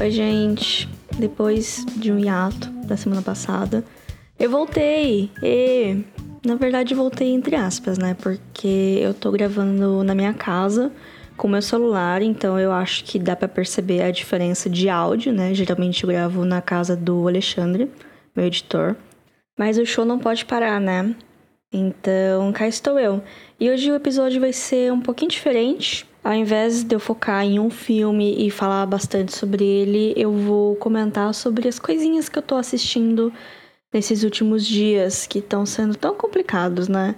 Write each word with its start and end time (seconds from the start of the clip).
Oi, 0.00 0.10
gente. 0.10 0.88
Depois 1.18 1.84
de 1.94 2.10
um 2.10 2.18
hiato 2.18 2.70
da 2.86 2.96
semana 2.96 3.20
passada, 3.20 3.84
eu 4.38 4.48
voltei. 4.48 5.30
E, 5.42 6.02
na 6.42 6.54
verdade, 6.54 6.94
voltei 6.94 7.28
entre 7.34 7.54
aspas, 7.54 7.98
né? 7.98 8.16
Porque 8.18 8.98
eu 9.02 9.12
tô 9.12 9.30
gravando 9.30 10.02
na 10.02 10.14
minha 10.14 10.32
casa 10.32 10.90
com 11.36 11.46
meu 11.46 11.60
celular, 11.60 12.22
então 12.22 12.58
eu 12.58 12.72
acho 12.72 13.04
que 13.04 13.18
dá 13.18 13.36
para 13.36 13.46
perceber 13.46 14.00
a 14.00 14.10
diferença 14.10 14.70
de 14.70 14.88
áudio, 14.88 15.34
né? 15.34 15.52
Geralmente 15.52 16.02
eu 16.02 16.08
gravo 16.08 16.46
na 16.46 16.62
casa 16.62 16.96
do 16.96 17.28
Alexandre, 17.28 17.90
meu 18.34 18.46
editor. 18.46 18.96
Mas 19.58 19.76
o 19.76 19.84
show 19.84 20.06
não 20.06 20.18
pode 20.18 20.46
parar, 20.46 20.80
né? 20.80 21.14
Então, 21.70 22.50
cá 22.54 22.66
estou 22.66 22.98
eu. 22.98 23.22
E 23.60 23.70
hoje 23.70 23.92
o 23.92 23.96
episódio 23.96 24.40
vai 24.40 24.54
ser 24.54 24.90
um 24.90 25.00
pouquinho 25.00 25.30
diferente. 25.30 26.08
Ao 26.22 26.34
invés 26.34 26.84
de 26.84 26.94
eu 26.94 27.00
focar 27.00 27.44
em 27.44 27.58
um 27.58 27.70
filme 27.70 28.46
e 28.46 28.50
falar 28.50 28.84
bastante 28.84 29.34
sobre 29.34 29.64
ele, 29.64 30.12
eu 30.16 30.30
vou 30.32 30.76
comentar 30.76 31.32
sobre 31.32 31.66
as 31.66 31.78
coisinhas 31.78 32.28
que 32.28 32.38
eu 32.38 32.42
tô 32.42 32.56
assistindo 32.56 33.32
nesses 33.92 34.22
últimos 34.22 34.66
dias 34.66 35.26
que 35.26 35.38
estão 35.38 35.64
sendo 35.64 35.96
tão 35.96 36.14
complicados, 36.14 36.88
né? 36.88 37.14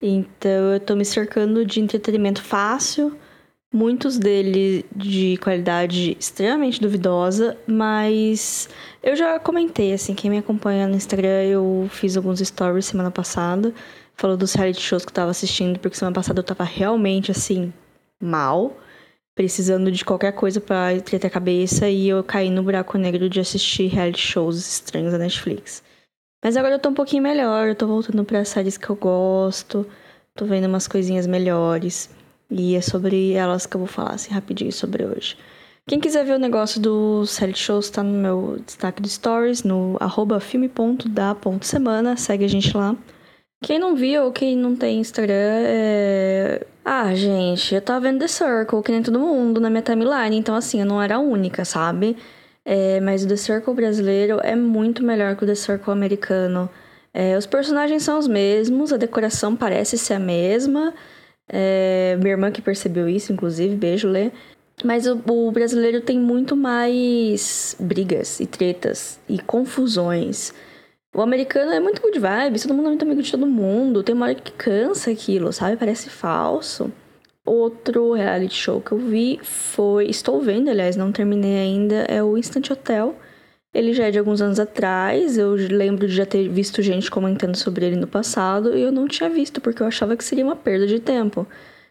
Então, 0.00 0.72
eu 0.72 0.80
tô 0.80 0.96
me 0.96 1.04
cercando 1.04 1.64
de 1.66 1.80
entretenimento 1.80 2.42
fácil, 2.42 3.14
muitos 3.72 4.18
deles 4.18 4.82
de 4.96 5.36
qualidade 5.42 6.16
extremamente 6.18 6.80
duvidosa, 6.80 7.56
mas 7.66 8.68
eu 9.02 9.14
já 9.14 9.38
comentei, 9.38 9.92
assim, 9.92 10.14
quem 10.14 10.30
me 10.30 10.38
acompanha 10.38 10.88
no 10.88 10.96
Instagram, 10.96 11.42
eu 11.44 11.86
fiz 11.90 12.16
alguns 12.16 12.40
stories 12.40 12.86
semana 12.86 13.10
passada, 13.10 13.74
falando 14.16 14.38
dos 14.38 14.54
reality 14.54 14.80
shows 14.80 15.04
que 15.04 15.10
eu 15.10 15.14
tava 15.14 15.32
assistindo, 15.32 15.78
porque 15.78 15.98
semana 15.98 16.14
passada 16.14 16.40
eu 16.40 16.44
tava 16.44 16.64
realmente, 16.64 17.30
assim, 17.30 17.72
mal, 18.20 18.76
precisando 19.34 19.90
de 19.92 20.04
qualquer 20.04 20.32
coisa 20.32 20.60
para 20.60 20.94
entreter 20.94 21.28
a 21.28 21.30
cabeça, 21.30 21.88
e 21.88 22.08
eu 22.08 22.24
caí 22.24 22.50
no 22.50 22.62
buraco 22.62 22.98
negro 22.98 23.28
de 23.28 23.40
assistir 23.40 23.86
reality 23.86 24.20
shows 24.20 24.56
estranhos 24.56 25.12
da 25.12 25.18
Netflix. 25.18 25.82
Mas 26.42 26.56
agora 26.56 26.74
eu 26.74 26.78
tô 26.78 26.88
um 26.88 26.94
pouquinho 26.94 27.22
melhor, 27.22 27.68
eu 27.68 27.74
tô 27.74 27.86
voltando 27.86 28.24
para 28.24 28.44
séries 28.44 28.76
que 28.76 28.90
eu 28.90 28.96
gosto, 28.96 29.86
tô 30.34 30.44
vendo 30.44 30.66
umas 30.66 30.88
coisinhas 30.88 31.26
melhores, 31.26 32.10
e 32.50 32.74
é 32.74 32.80
sobre 32.80 33.32
elas 33.32 33.66
que 33.66 33.76
eu 33.76 33.80
vou 33.80 33.88
falar, 33.88 34.14
assim, 34.14 34.32
rapidinho 34.32 34.72
sobre 34.72 35.04
hoje. 35.04 35.36
Quem 35.86 36.00
quiser 36.00 36.24
ver 36.24 36.34
o 36.34 36.38
negócio 36.38 36.80
dos 36.80 37.36
reality 37.38 37.60
shows, 37.60 37.88
tá 37.90 38.02
no 38.02 38.12
meu 38.12 38.58
destaque 38.64 39.00
de 39.00 39.08
stories, 39.08 39.62
no 39.62 39.96
filme.da.semana, 40.40 42.16
segue 42.16 42.44
a 42.44 42.48
gente 42.48 42.76
lá. 42.76 42.94
Quem 43.62 43.78
não 43.78 43.96
viu 43.96 44.24
ou 44.24 44.32
quem 44.32 44.56
não 44.56 44.76
tem 44.76 45.00
Instagram, 45.00 45.34
é... 45.34 46.66
Ah, 46.90 47.14
gente, 47.14 47.74
eu 47.74 47.82
tava 47.82 48.00
vendo 48.00 48.20
The 48.20 48.28
Circle, 48.28 48.82
que 48.82 48.90
nem 48.90 49.02
todo 49.02 49.20
mundo, 49.20 49.60
na 49.60 49.68
minha 49.68 49.82
timeline, 49.82 50.34
então 50.34 50.54
assim, 50.54 50.80
eu 50.80 50.86
não 50.86 51.02
era 51.02 51.16
a 51.16 51.18
única, 51.18 51.62
sabe? 51.62 52.16
É, 52.64 52.98
mas 53.00 53.24
o 53.24 53.28
The 53.28 53.36
Circle 53.36 53.74
brasileiro 53.74 54.40
é 54.42 54.56
muito 54.56 55.04
melhor 55.04 55.36
que 55.36 55.44
o 55.44 55.46
The 55.46 55.54
Circle 55.54 55.92
americano. 55.92 56.68
É, 57.12 57.36
os 57.36 57.44
personagens 57.44 58.02
são 58.04 58.18
os 58.18 58.26
mesmos, 58.26 58.90
a 58.90 58.96
decoração 58.96 59.54
parece 59.54 59.98
ser 59.98 60.14
a 60.14 60.18
mesma. 60.18 60.94
É, 61.46 62.16
minha 62.20 62.30
irmã 62.30 62.50
que 62.50 62.62
percebeu 62.62 63.06
isso, 63.06 63.34
inclusive, 63.34 63.76
beijo, 63.76 64.08
Lê. 64.08 64.30
Mas 64.82 65.06
o, 65.06 65.20
o, 65.28 65.52
brasileiro 65.52 66.00
tem 66.00 66.18
muito 66.18 66.56
mais 66.56 67.76
brigas 67.78 68.40
e 68.40 68.46
tretas 68.46 69.20
e 69.28 69.38
confusões. 69.38 70.54
O 71.18 71.20
americano 71.20 71.72
é 71.72 71.80
muito 71.80 72.00
good 72.00 72.16
vibes, 72.16 72.62
todo 72.62 72.72
mundo 72.72 72.86
é 72.86 72.88
muito 72.90 73.04
amigo 73.04 73.20
de 73.20 73.28
todo 73.32 73.44
mundo. 73.44 74.04
Tem 74.04 74.14
uma 74.14 74.26
hora 74.26 74.36
que 74.36 74.52
cansa 74.52 75.10
aquilo, 75.10 75.52
sabe? 75.52 75.76
Parece 75.76 76.08
falso. 76.08 76.92
Outro 77.44 78.12
reality 78.12 78.54
show 78.54 78.80
que 78.80 78.92
eu 78.92 78.98
vi 78.98 79.40
foi. 79.42 80.08
Estou 80.08 80.40
vendo, 80.40 80.70
aliás, 80.70 80.94
não 80.94 81.10
terminei 81.10 81.58
ainda, 81.58 82.04
é 82.08 82.22
o 82.22 82.38
Instant 82.38 82.70
Hotel. 82.70 83.16
Ele 83.74 83.92
já 83.94 84.06
é 84.06 84.12
de 84.12 84.18
alguns 84.20 84.40
anos 84.40 84.60
atrás, 84.60 85.36
eu 85.36 85.54
lembro 85.54 86.06
de 86.06 86.14
já 86.14 86.24
ter 86.24 86.48
visto 86.48 86.80
gente 86.82 87.10
comentando 87.10 87.56
sobre 87.56 87.86
ele 87.86 87.96
no 87.96 88.06
passado 88.06 88.78
e 88.78 88.82
eu 88.82 88.92
não 88.92 89.08
tinha 89.08 89.28
visto 89.28 89.60
porque 89.60 89.82
eu 89.82 89.88
achava 89.88 90.16
que 90.16 90.22
seria 90.22 90.44
uma 90.44 90.54
perda 90.54 90.86
de 90.86 91.00
tempo. 91.00 91.44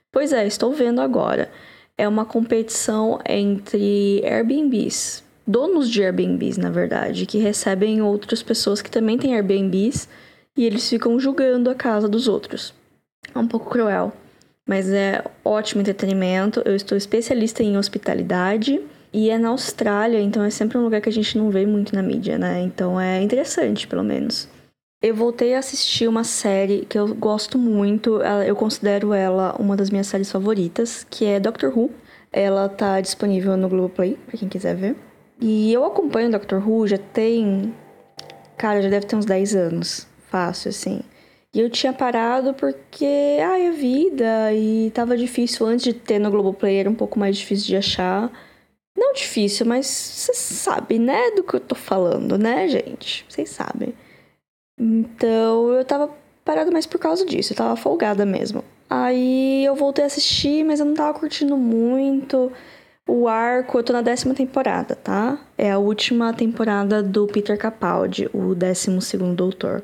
Pois 0.10 0.32
é, 0.32 0.48
estou 0.48 0.72
vendo 0.72 1.02
agora 1.02 1.52
é 1.98 2.08
uma 2.08 2.26
competição 2.26 3.20
entre 3.28 4.22
Airbnbs, 4.24 5.24
donos 5.48 5.90
de 5.90 6.04
Airbnbs, 6.04 6.58
na 6.58 6.70
verdade, 6.70 7.26
que 7.26 7.38
recebem 7.38 8.02
outras 8.02 8.44
pessoas 8.44 8.82
que 8.82 8.92
também 8.92 9.18
têm 9.18 9.34
Airbnbs 9.34 10.10
e 10.56 10.66
eles 10.66 10.90
ficam 10.90 11.18
julgando 11.20 11.70
a 11.70 11.76
casa 11.76 12.10
dos 12.10 12.28
outros. 12.28 12.74
É 13.34 13.40
um 13.40 13.48
pouco 13.48 13.70
cruel, 13.70 14.12
mas 14.68 14.90
é 14.90 15.24
ótimo 15.46 15.82
entretenimento. 15.82 16.62
Eu 16.66 16.76
estou 16.76 16.98
especialista 16.98 17.64
em 17.64 17.78
hospitalidade 17.78 18.82
e 19.14 19.30
é 19.30 19.38
na 19.38 19.50
Austrália, 19.50 20.20
então 20.20 20.44
é 20.44 20.50
sempre 20.50 20.78
um 20.78 20.84
lugar 20.84 21.00
que 21.00 21.10
a 21.10 21.14
gente 21.14 21.38
não 21.38 21.50
vê 21.50 21.66
muito 21.66 21.96
na 21.96 22.04
mídia, 22.04 22.38
né? 22.38 22.60
Então 22.62 23.00
é 23.00 23.22
interessante, 23.22 23.88
pelo 23.88 24.04
menos. 24.04 24.50
Eu 25.02 25.16
voltei 25.16 25.54
a 25.54 25.60
assistir 25.60 26.08
uma 26.08 26.24
série 26.24 26.86
que 26.86 26.98
eu 26.98 27.14
gosto 27.14 27.58
muito, 27.58 28.20
eu 28.22 28.56
considero 28.56 29.14
ela 29.14 29.56
uma 29.60 29.78
das 29.78 29.92
minhas 29.92 30.08
séries 30.08 30.32
favoritas, 30.32 31.06
que 31.10 31.24
é 31.24 31.40
Doctor 31.40 31.72
Who. 31.78 31.92
Ela 32.34 32.68
tá 32.68 33.00
disponível 33.00 33.56
no 33.56 33.70
Globoplay, 33.70 34.18
pra 34.26 34.38
quem 34.38 34.50
quiser 34.50 34.76
ver. 34.76 34.96
E 35.40 35.72
eu 35.72 35.86
acompanho 35.86 36.32
Doctor 36.32 36.68
Who 36.68 36.88
já 36.88 36.98
tem. 36.98 37.74
Cara, 38.58 38.82
já 38.82 38.90
deve 38.90 39.06
ter 39.06 39.16
uns 39.16 39.26
10 39.26 39.56
anos. 39.56 40.08
Fácil, 40.30 40.70
assim. 40.70 41.02
E 41.54 41.60
eu 41.60 41.70
tinha 41.70 41.94
parado 41.94 42.54
porque, 42.54 43.38
ai, 43.42 43.68
a 43.68 43.72
vida, 43.72 44.54
e 44.54 44.92
tava 44.92 45.18
difícil 45.18 45.66
antes 45.66 45.86
de 45.86 45.94
ter 45.94 46.20
no 46.20 46.30
Globoplay, 46.30 46.78
era 46.78 46.90
um 46.90 46.96
pouco 46.96 47.18
mais 47.18 47.38
difícil 47.38 47.68
de 47.68 47.78
achar. 47.78 48.32
Não 48.96 49.14
difícil, 49.14 49.66
mas 49.66 49.88
você 49.88 50.34
sabe, 50.34 51.00
né, 51.00 51.32
do 51.32 51.44
que 51.44 51.56
eu 51.56 51.60
tô 51.60 51.76
falando, 51.76 52.38
né, 52.38 52.68
gente? 52.68 53.26
Vocês 53.30 53.50
sabem. 53.50 53.94
Então 54.80 55.70
eu 55.70 55.86
tava 55.86 56.12
parada 56.44 56.72
mais 56.72 56.86
por 56.86 57.00
causa 57.00 57.26
disso, 57.26 57.54
eu 57.54 57.58
tava 57.58 57.76
folgada 57.76 58.26
mesmo. 58.26 58.64
Aí 58.90 59.66
eu 59.66 59.76
voltei 59.76 60.04
a 60.04 60.08
assistir, 60.08 60.64
mas 60.64 60.80
eu 60.80 60.86
não 60.86 60.94
tava 60.94 61.18
curtindo 61.18 61.58
muito. 61.58 62.52
O 63.08 63.28
arco, 63.28 63.80
eu 63.80 63.84
tô 63.84 63.94
na 63.94 64.02
décima 64.02 64.34
temporada, 64.34 64.94
tá? 64.94 65.40
É 65.58 65.72
a 65.72 65.78
última 65.78 66.34
temporada 66.34 67.02
do 67.02 67.26
Peter 67.26 67.58
Capaldi, 67.58 68.30
o 68.34 68.54
décimo 68.54 69.02
segundo 69.02 69.34
doutor. 69.34 69.82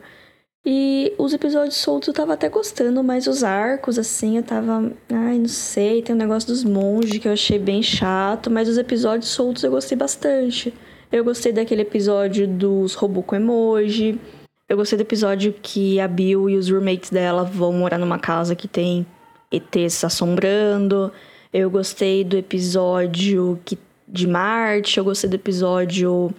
E 0.65 1.13
os 1.17 1.33
episódios 1.33 1.77
soltos 1.77 2.07
eu 2.07 2.13
tava 2.13 2.33
até 2.33 2.49
gostando, 2.49 3.03
mas 3.03 3.25
os 3.27 3.43
arcos, 3.43 3.97
assim, 3.97 4.37
eu 4.37 4.43
tava. 4.43 4.91
Ai, 5.09 5.39
não 5.39 5.47
sei, 5.47 6.01
tem 6.01 6.13
o 6.13 6.17
um 6.17 6.19
negócio 6.19 6.47
dos 6.47 6.63
monges 6.63 7.17
que 7.17 7.27
eu 7.27 7.33
achei 7.33 7.57
bem 7.57 7.81
chato, 7.81 8.49
mas 8.51 8.67
os 8.67 8.77
episódios 8.77 9.29
soltos 9.29 9.63
eu 9.63 9.71
gostei 9.71 9.97
bastante. 9.97 10.73
Eu 11.11 11.23
gostei 11.23 11.51
daquele 11.51 11.81
episódio 11.81 12.47
dos 12.47 12.93
robô 12.93 13.21
com 13.23 13.35
emoji. 13.35 14.19
Eu 14.67 14.77
gostei 14.77 14.97
do 14.97 15.01
episódio 15.01 15.53
que 15.61 15.99
a 15.99 16.07
Bill 16.07 16.49
e 16.49 16.57
os 16.57 16.69
roommates 16.69 17.09
dela 17.09 17.43
vão 17.43 17.71
morar 17.73 17.97
numa 17.97 18.17
casa 18.17 18.55
que 18.55 18.67
tem 18.67 19.05
ETs 19.51 20.03
assombrando. 20.03 21.11
Eu 21.53 21.69
gostei 21.69 22.23
do 22.23 22.35
episódio 22.35 23.59
que, 23.63 23.77
de 24.07 24.25
Marte. 24.25 24.97
Eu 24.97 25.03
gostei 25.03 25.29
do 25.29 25.35
episódio 25.35 26.33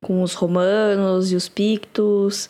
com 0.00 0.22
os 0.22 0.34
romanos 0.34 1.32
e 1.32 1.36
os 1.36 1.48
pictos. 1.48 2.48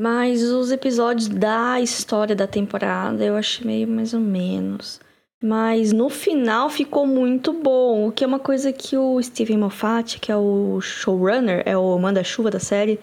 Mas 0.00 0.42
os 0.42 0.72
episódios 0.72 1.28
da 1.28 1.78
história 1.80 2.34
da 2.34 2.46
temporada 2.46 3.22
eu 3.22 3.36
achei 3.36 3.66
meio 3.66 3.86
mais 3.86 4.14
ou 4.14 4.20
menos. 4.20 4.98
Mas 5.42 5.92
no 5.92 6.08
final 6.08 6.70
ficou 6.70 7.06
muito 7.06 7.52
bom, 7.52 8.08
o 8.08 8.12
que 8.12 8.24
é 8.24 8.26
uma 8.26 8.38
coisa 8.38 8.72
que 8.72 8.96
o 8.96 9.22
Steven 9.22 9.58
Moffat, 9.58 10.18
que 10.18 10.32
é 10.32 10.36
o 10.36 10.80
showrunner, 10.80 11.62
é 11.66 11.76
o 11.76 11.98
manda-chuva 11.98 12.50
da 12.50 12.58
série, 12.58 12.98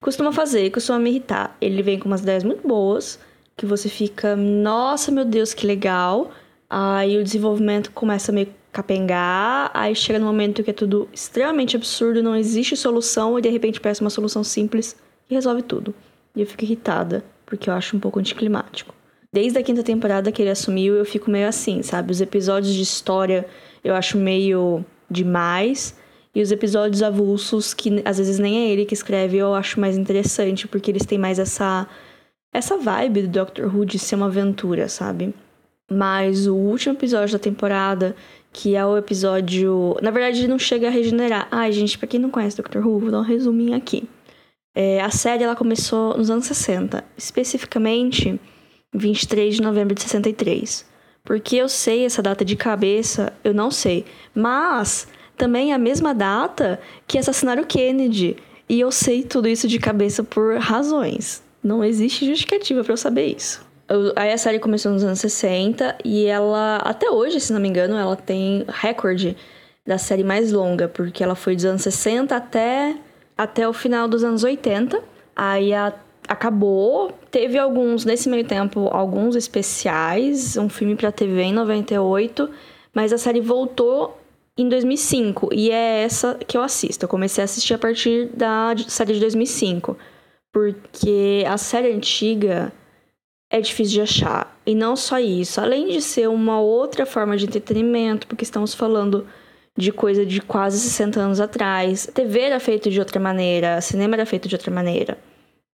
costuma 0.00 0.32
fazer, 0.32 0.70
costuma 0.70 0.98
me 0.98 1.10
irritar. 1.10 1.54
Ele 1.60 1.82
vem 1.82 1.98
com 1.98 2.08
umas 2.08 2.22
ideias 2.22 2.44
muito 2.44 2.66
boas, 2.66 3.20
que 3.54 3.66
você 3.66 3.90
fica, 3.90 4.34
nossa, 4.34 5.12
meu 5.12 5.26
Deus, 5.26 5.52
que 5.52 5.66
legal. 5.66 6.32
Aí 6.74 7.18
o 7.18 7.22
desenvolvimento 7.22 7.90
começa 7.90 8.32
a 8.32 8.34
meio 8.34 8.48
capengar, 8.72 9.70
aí 9.74 9.94
chega 9.94 10.18
no 10.18 10.24
momento 10.24 10.62
que 10.62 10.70
é 10.70 10.72
tudo 10.72 11.06
extremamente 11.12 11.76
absurdo, 11.76 12.22
não 12.22 12.34
existe 12.34 12.74
solução, 12.74 13.38
e 13.38 13.42
de 13.42 13.50
repente 13.50 13.78
parece 13.78 14.00
uma 14.00 14.08
solução 14.08 14.42
simples 14.42 14.96
e 15.28 15.34
resolve 15.34 15.60
tudo. 15.60 15.94
E 16.34 16.40
eu 16.40 16.46
fico 16.46 16.64
irritada, 16.64 17.22
porque 17.44 17.68
eu 17.68 17.74
acho 17.74 17.94
um 17.94 18.00
pouco 18.00 18.18
anticlimático. 18.18 18.94
Desde 19.30 19.58
a 19.58 19.62
quinta 19.62 19.82
temporada 19.82 20.32
que 20.32 20.40
ele 20.40 20.48
assumiu, 20.48 20.94
eu 20.94 21.04
fico 21.04 21.30
meio 21.30 21.46
assim, 21.46 21.82
sabe? 21.82 22.10
Os 22.10 22.22
episódios 22.22 22.72
de 22.72 22.80
história 22.80 23.46
eu 23.84 23.94
acho 23.94 24.16
meio 24.16 24.82
demais. 25.10 25.94
E 26.34 26.40
os 26.40 26.50
episódios 26.50 27.02
avulsos, 27.02 27.74
que 27.74 28.00
às 28.02 28.16
vezes 28.16 28.38
nem 28.38 28.64
é 28.64 28.70
ele 28.70 28.86
que 28.86 28.94
escreve, 28.94 29.36
eu 29.36 29.52
acho 29.54 29.78
mais 29.78 29.98
interessante, 29.98 30.66
porque 30.66 30.90
eles 30.90 31.04
têm 31.04 31.18
mais 31.18 31.38
essa, 31.38 31.86
essa 32.50 32.78
vibe 32.78 33.22
do 33.22 33.28
Doctor 33.28 33.66
Who 33.66 33.84
de 33.84 33.98
ser 33.98 34.14
uma 34.14 34.26
aventura, 34.26 34.88
sabe? 34.88 35.34
Mas 35.92 36.46
o 36.46 36.54
último 36.54 36.94
episódio 36.94 37.32
da 37.32 37.38
temporada, 37.38 38.16
que 38.52 38.74
é 38.76 38.84
o 38.84 38.96
episódio. 38.96 39.96
Na 40.02 40.10
verdade, 40.10 40.40
ele 40.40 40.48
não 40.48 40.58
chega 40.58 40.88
a 40.88 40.90
regenerar. 40.90 41.48
Ai, 41.50 41.72
gente, 41.72 41.98
pra 41.98 42.06
quem 42.06 42.20
não 42.20 42.30
conhece 42.30 42.56
Doctor 42.56 42.86
Who, 42.86 42.98
vou 42.98 43.10
dar 43.10 43.20
um 43.20 43.22
resuminho 43.22 43.76
aqui. 43.76 44.08
É, 44.74 45.00
a 45.00 45.10
série 45.10 45.44
ela 45.44 45.56
começou 45.56 46.16
nos 46.16 46.30
anos 46.30 46.46
60, 46.46 47.04
especificamente 47.16 48.40
23 48.94 49.56
de 49.56 49.62
novembro 49.62 49.94
de 49.94 50.02
63. 50.02 50.86
Porque 51.24 51.56
eu 51.56 51.68
sei 51.68 52.04
essa 52.04 52.22
data 52.22 52.44
de 52.44 52.56
cabeça, 52.56 53.32
eu 53.44 53.54
não 53.54 53.70
sei. 53.70 54.04
Mas 54.34 55.06
também 55.36 55.72
é 55.72 55.74
a 55.74 55.78
mesma 55.78 56.14
data 56.14 56.80
que 57.06 57.18
assassinaram 57.18 57.64
Kennedy. 57.64 58.36
E 58.68 58.80
eu 58.80 58.90
sei 58.90 59.22
tudo 59.22 59.48
isso 59.48 59.68
de 59.68 59.78
cabeça 59.78 60.24
por 60.24 60.56
razões. 60.58 61.42
Não 61.62 61.84
existe 61.84 62.26
justificativa 62.26 62.82
para 62.82 62.92
eu 62.92 62.96
saber 62.96 63.26
isso. 63.36 63.64
Aí 64.16 64.32
a 64.32 64.38
série 64.38 64.58
começou 64.58 64.92
nos 64.92 65.04
anos 65.04 65.20
60 65.20 65.98
e 66.04 66.26
ela, 66.26 66.76
até 66.76 67.10
hoje, 67.10 67.40
se 67.40 67.52
não 67.52 67.60
me 67.60 67.68
engano, 67.68 67.96
ela 67.96 68.16
tem 68.16 68.64
recorde 68.68 69.36
da 69.86 69.98
série 69.98 70.24
mais 70.24 70.50
longa, 70.52 70.88
porque 70.88 71.22
ela 71.22 71.34
foi 71.34 71.54
dos 71.54 71.64
anos 71.64 71.82
60 71.82 72.34
até, 72.34 72.96
até 73.36 73.68
o 73.68 73.72
final 73.72 74.08
dos 74.08 74.24
anos 74.24 74.44
80. 74.44 75.02
Aí 75.36 75.74
a, 75.74 75.92
acabou, 76.26 77.12
teve 77.30 77.58
alguns, 77.58 78.04
nesse 78.04 78.28
meio 78.28 78.46
tempo, 78.46 78.88
alguns 78.92 79.36
especiais, 79.36 80.56
um 80.56 80.68
filme 80.68 80.96
pra 80.96 81.12
TV 81.12 81.42
em 81.42 81.52
98, 81.52 82.48
mas 82.94 83.12
a 83.12 83.18
série 83.18 83.40
voltou 83.40 84.18
em 84.56 84.68
2005 84.68 85.48
e 85.52 85.70
é 85.70 86.02
essa 86.02 86.38
que 86.46 86.56
eu 86.56 86.62
assisto. 86.62 87.04
Eu 87.04 87.08
comecei 87.08 87.42
a 87.42 87.44
assistir 87.44 87.74
a 87.74 87.78
partir 87.78 88.30
da 88.34 88.74
série 88.88 89.14
de 89.14 89.20
2005, 89.20 89.98
porque 90.52 91.44
a 91.46 91.58
série 91.58 91.92
antiga 91.92 92.72
é 93.52 93.60
difícil 93.60 93.92
de 93.92 94.00
achar. 94.00 94.58
E 94.64 94.74
não 94.74 94.96
só 94.96 95.18
isso, 95.20 95.60
além 95.60 95.88
de 95.88 96.00
ser 96.00 96.26
uma 96.26 96.58
outra 96.58 97.04
forma 97.04 97.36
de 97.36 97.44
entretenimento, 97.44 98.26
porque 98.26 98.44
estamos 98.44 98.72
falando 98.72 99.26
de 99.76 99.92
coisa 99.92 100.24
de 100.24 100.40
quase 100.40 100.80
60 100.80 101.20
anos 101.20 101.38
atrás. 101.38 102.08
A 102.08 102.12
TV 102.12 102.40
era 102.40 102.58
feita 102.58 102.90
de 102.90 102.98
outra 102.98 103.20
maneira, 103.20 103.80
cinema 103.82 104.16
era 104.16 104.24
feito 104.24 104.48
de 104.48 104.54
outra 104.54 104.70
maneira. 104.70 105.18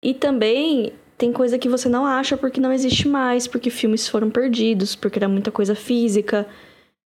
E 0.01 0.13
também 0.13 0.93
tem 1.17 1.33
coisa 1.33 1.59
que 1.59 1.67
você 1.67 1.89
não 1.89 2.05
acha 2.05 2.37
porque 2.37 2.61
não 2.61 2.71
existe 2.71 3.09
mais, 3.09 3.45
porque 3.45 3.69
filmes 3.69 4.07
foram 4.07 4.29
perdidos, 4.29 4.95
porque 4.95 5.19
era 5.19 5.27
muita 5.27 5.51
coisa 5.51 5.75
física 5.75 6.47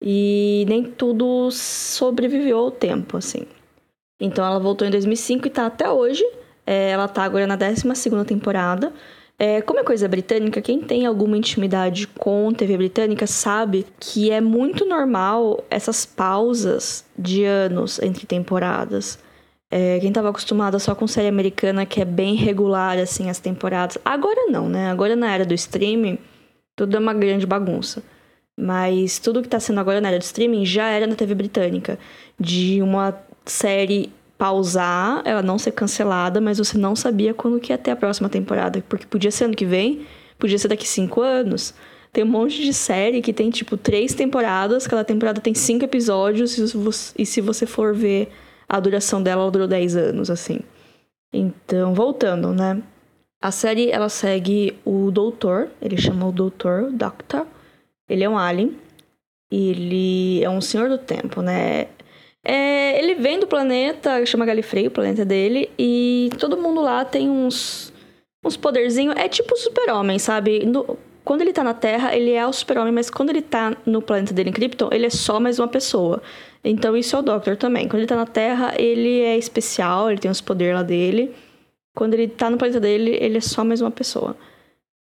e 0.02 0.64
nem 0.66 0.84
tudo 0.84 1.50
sobreviveu 1.50 2.58
ao 2.58 2.70
tempo, 2.70 3.18
assim. 3.18 3.46
Então 4.18 4.44
ela 4.44 4.58
voltou 4.58 4.86
em 4.86 4.90
2005 4.90 5.46
e 5.46 5.50
tá 5.50 5.66
até 5.66 5.90
hoje. 5.90 6.24
É, 6.66 6.90
ela 6.90 7.06
tá 7.06 7.22
agora 7.22 7.46
na 7.46 7.56
12 7.56 7.84
temporada. 8.26 8.92
É, 9.38 9.60
como 9.62 9.80
é 9.80 9.84
coisa 9.84 10.06
britânica, 10.06 10.62
quem 10.62 10.80
tem 10.80 11.06
alguma 11.06 11.36
intimidade 11.36 12.06
com 12.06 12.52
TV 12.52 12.76
britânica 12.76 13.26
sabe 13.26 13.84
que 13.98 14.30
é 14.30 14.40
muito 14.40 14.86
normal 14.86 15.64
essas 15.68 16.06
pausas 16.06 17.04
de 17.18 17.44
anos 17.44 17.98
entre 18.00 18.26
temporadas. 18.26 19.18
É, 19.70 19.98
quem 19.98 20.10
estava 20.10 20.28
acostumado 20.30 20.78
só 20.78 20.94
com 20.94 21.06
série 21.08 21.26
americana, 21.26 21.84
que 21.84 22.00
é 22.00 22.04
bem 22.04 22.36
regular, 22.36 22.96
assim, 22.96 23.28
as 23.28 23.40
temporadas. 23.40 23.98
Agora 24.04 24.46
não, 24.48 24.68
né? 24.68 24.88
Agora 24.88 25.16
na 25.16 25.34
era 25.34 25.44
do 25.44 25.54
streaming, 25.54 26.18
tudo 26.76 26.96
é 26.96 27.00
uma 27.00 27.12
grande 27.14 27.44
bagunça. 27.44 28.02
Mas 28.56 29.18
tudo 29.18 29.42
que 29.42 29.48
tá 29.48 29.58
sendo 29.58 29.80
agora 29.80 30.00
na 30.00 30.08
era 30.08 30.18
do 30.18 30.22
streaming 30.22 30.64
já 30.64 30.88
era 30.90 31.08
na 31.08 31.16
TV 31.16 31.34
britânica. 31.34 31.98
De 32.38 32.80
uma 32.82 33.18
série 33.44 34.12
pausar, 34.44 35.22
ela 35.24 35.40
não 35.40 35.58
ser 35.58 35.72
cancelada, 35.72 36.38
mas 36.38 36.58
você 36.58 36.76
não 36.76 36.94
sabia 36.94 37.32
quando 37.32 37.58
que 37.58 37.72
ia 37.72 37.78
ter 37.78 37.92
a 37.92 37.96
próxima 37.96 38.28
temporada. 38.28 38.84
Porque 38.86 39.06
podia 39.06 39.30
ser 39.30 39.44
ano 39.44 39.56
que 39.56 39.64
vem, 39.64 40.06
podia 40.38 40.58
ser 40.58 40.68
daqui 40.68 40.86
cinco 40.86 41.22
anos. 41.22 41.72
Tem 42.12 42.22
um 42.22 42.26
monte 42.26 42.62
de 42.62 42.74
série 42.74 43.22
que 43.22 43.32
tem, 43.32 43.48
tipo, 43.48 43.74
três 43.78 44.12
temporadas, 44.12 44.86
cada 44.86 45.02
temporada 45.02 45.40
tem 45.40 45.54
cinco 45.54 45.86
episódios, 45.86 46.58
e 47.18 47.24
se 47.24 47.40
você 47.40 47.64
for 47.64 47.94
ver 47.94 48.28
a 48.68 48.78
duração 48.78 49.22
dela, 49.22 49.44
ela 49.44 49.50
durou 49.50 49.66
dez 49.66 49.96
anos, 49.96 50.28
assim. 50.28 50.60
Então, 51.32 51.94
voltando, 51.94 52.52
né? 52.52 52.82
A 53.40 53.50
série, 53.50 53.90
ela 53.90 54.10
segue 54.10 54.78
o 54.84 55.10
doutor, 55.10 55.70
ele 55.80 55.96
chama 55.96 56.28
o 56.28 56.32
doutor, 56.32 56.92
Doctor. 56.92 57.46
Ele 58.06 58.22
é 58.22 58.28
um 58.28 58.36
alien, 58.36 58.76
ele 59.50 60.44
é 60.44 60.50
um 60.50 60.60
senhor 60.60 60.90
do 60.90 60.98
tempo, 60.98 61.40
né? 61.40 61.86
É, 62.44 62.98
ele 62.98 63.14
vem 63.14 63.38
do 63.38 63.46
planeta, 63.46 64.24
chama 64.26 64.44
Galifrey, 64.44 64.86
o 64.86 64.90
planeta 64.90 65.24
dele, 65.24 65.70
e 65.78 66.28
todo 66.38 66.58
mundo 66.58 66.82
lá 66.82 67.04
tem 67.04 67.30
uns, 67.30 67.92
uns 68.44 68.56
poderzinhos. 68.56 69.16
É 69.16 69.28
tipo 69.28 69.56
super-homem, 69.56 70.18
sabe? 70.18 70.66
No, 70.66 70.98
quando 71.24 71.40
ele 71.40 71.54
tá 71.54 71.64
na 71.64 71.72
Terra, 71.72 72.14
ele 72.14 72.32
é 72.32 72.46
o 72.46 72.52
super-homem, 72.52 72.92
mas 72.92 73.08
quando 73.08 73.30
ele 73.30 73.40
tá 73.40 73.74
no 73.86 74.02
planeta 74.02 74.34
dele 74.34 74.50
em 74.50 74.52
Krypton, 74.52 74.90
ele 74.92 75.06
é 75.06 75.10
só 75.10 75.40
mais 75.40 75.58
uma 75.58 75.66
pessoa. 75.66 76.22
Então 76.62 76.94
isso 76.94 77.16
é 77.16 77.18
o 77.18 77.22
Doctor 77.22 77.56
também. 77.56 77.88
Quando 77.88 78.00
ele 78.00 78.06
tá 78.06 78.16
na 78.16 78.26
Terra, 78.26 78.74
ele 78.78 79.20
é 79.20 79.36
especial, 79.38 80.10
ele 80.10 80.20
tem 80.20 80.30
os 80.30 80.42
poderes 80.42 80.74
lá 80.74 80.82
dele. 80.82 81.34
Quando 81.96 82.12
ele 82.14 82.28
tá 82.28 82.50
no 82.50 82.58
planeta 82.58 82.80
dele, 82.80 83.16
ele 83.20 83.38
é 83.38 83.40
só 83.40 83.64
mais 83.64 83.80
uma 83.80 83.90
pessoa. 83.90 84.36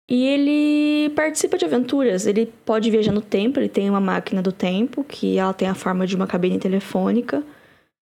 E 0.09 0.25
ele 0.25 1.09
participa 1.15 1.57
de 1.57 1.65
aventuras. 1.65 2.27
Ele 2.27 2.51
pode 2.65 2.91
viajar 2.91 3.11
no 3.11 3.21
tempo, 3.21 3.59
ele 3.59 3.69
tem 3.69 3.89
uma 3.89 4.01
máquina 4.01 4.41
do 4.41 4.51
tempo, 4.51 5.03
que 5.03 5.37
ela 5.37 5.53
tem 5.53 5.67
a 5.67 5.75
forma 5.75 6.05
de 6.05 6.15
uma 6.15 6.27
cabine 6.27 6.59
telefônica. 6.59 7.43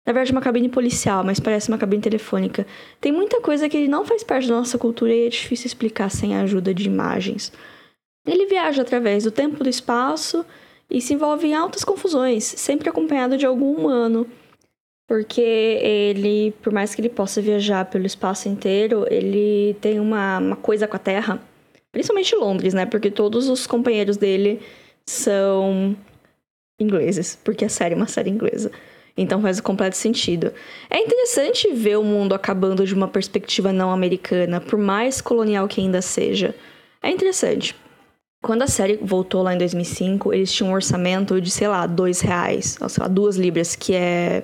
Na 0.06 0.14
verdade, 0.14 0.32
uma 0.32 0.42
cabine 0.42 0.70
policial, 0.70 1.22
mas 1.22 1.38
parece 1.38 1.68
uma 1.68 1.78
cabine 1.78 2.02
telefônica. 2.02 2.66
Tem 3.02 3.12
muita 3.12 3.42
coisa 3.42 3.68
que 3.68 3.90
não 3.90 4.06
faz 4.06 4.24
parte 4.24 4.48
da 4.48 4.56
nossa 4.56 4.78
cultura 4.78 5.14
e 5.14 5.28
é 5.28 5.30
difícil 5.30 5.68
explicar 5.68 6.10
sem 6.10 6.34
a 6.34 6.44
ajuda 6.44 6.74
de 6.74 6.88
imagens. 6.88 7.52
Ele 8.26 8.46
viaja 8.46 8.82
através 8.82 9.26
do 9.26 9.32
tempo 9.32 9.58
e 9.60 9.64
do 9.64 9.70
espaço 9.70 10.46
e 10.90 11.02
se 11.02 11.14
envolve 11.14 11.48
em 11.48 11.54
altas 11.54 11.84
confusões, 11.84 12.46
sempre 12.46 12.90
acompanhado 12.90 13.38
de 13.38 13.46
algum 13.46 13.74
humano. 13.74 14.26
Porque 15.08 15.42
ele, 15.42 16.54
por 16.62 16.72
mais 16.72 16.96
que 16.96 17.02
ele 17.02 17.10
possa 17.10 17.42
viajar 17.42 17.86
pelo 17.86 18.06
espaço 18.06 18.48
inteiro, 18.48 19.06
ele 19.10 19.76
tem 19.82 20.00
uma, 20.00 20.38
uma 20.38 20.56
coisa 20.56 20.88
com 20.88 20.96
a 20.96 21.00
Terra 21.00 21.42
Principalmente 21.98 22.36
Londres, 22.36 22.76
né? 22.76 22.86
Porque 22.86 23.10
todos 23.10 23.50
os 23.50 23.66
companheiros 23.66 24.18
dele 24.18 24.62
são 25.04 25.98
ingleses, 26.80 27.40
porque 27.44 27.66
a 27.66 27.70
série 27.70 27.96
é 27.96 27.98
uma 27.98 28.06
série 28.06 28.30
inglesa. 28.30 28.72
Então 29.18 29.42
faz 29.42 29.60
completo 29.60 29.98
sentido. 29.98 30.54
É 30.92 31.00
interessante 31.00 31.74
ver 31.74 31.98
o 31.98 32.04
mundo 32.04 32.36
acabando 32.36 32.86
de 32.86 32.94
uma 32.94 33.08
perspectiva 33.08 33.74
não 33.74 33.90
americana, 33.90 34.62
por 34.62 34.78
mais 34.78 35.22
colonial 35.22 35.68
que 35.68 35.82
ainda 35.82 36.00
seja. 36.00 36.54
É 37.02 37.10
interessante. 37.10 37.76
Quando 38.44 38.62
a 38.62 38.68
série 38.68 39.00
voltou 39.02 39.42
lá 39.42 39.56
em 39.56 39.58
2005, 39.58 40.32
eles 40.36 40.54
tinham 40.54 40.70
um 40.70 40.76
orçamento 40.76 41.42
de, 41.42 41.50
sei 41.50 41.68
lá, 41.68 41.88
dois 41.88 42.22
reais, 42.22 42.78
ou 42.80 42.88
sei 42.88 43.02
lá, 43.02 43.08
duas 43.08 43.38
libras, 43.38 43.76
que 43.76 43.96
é... 43.96 44.44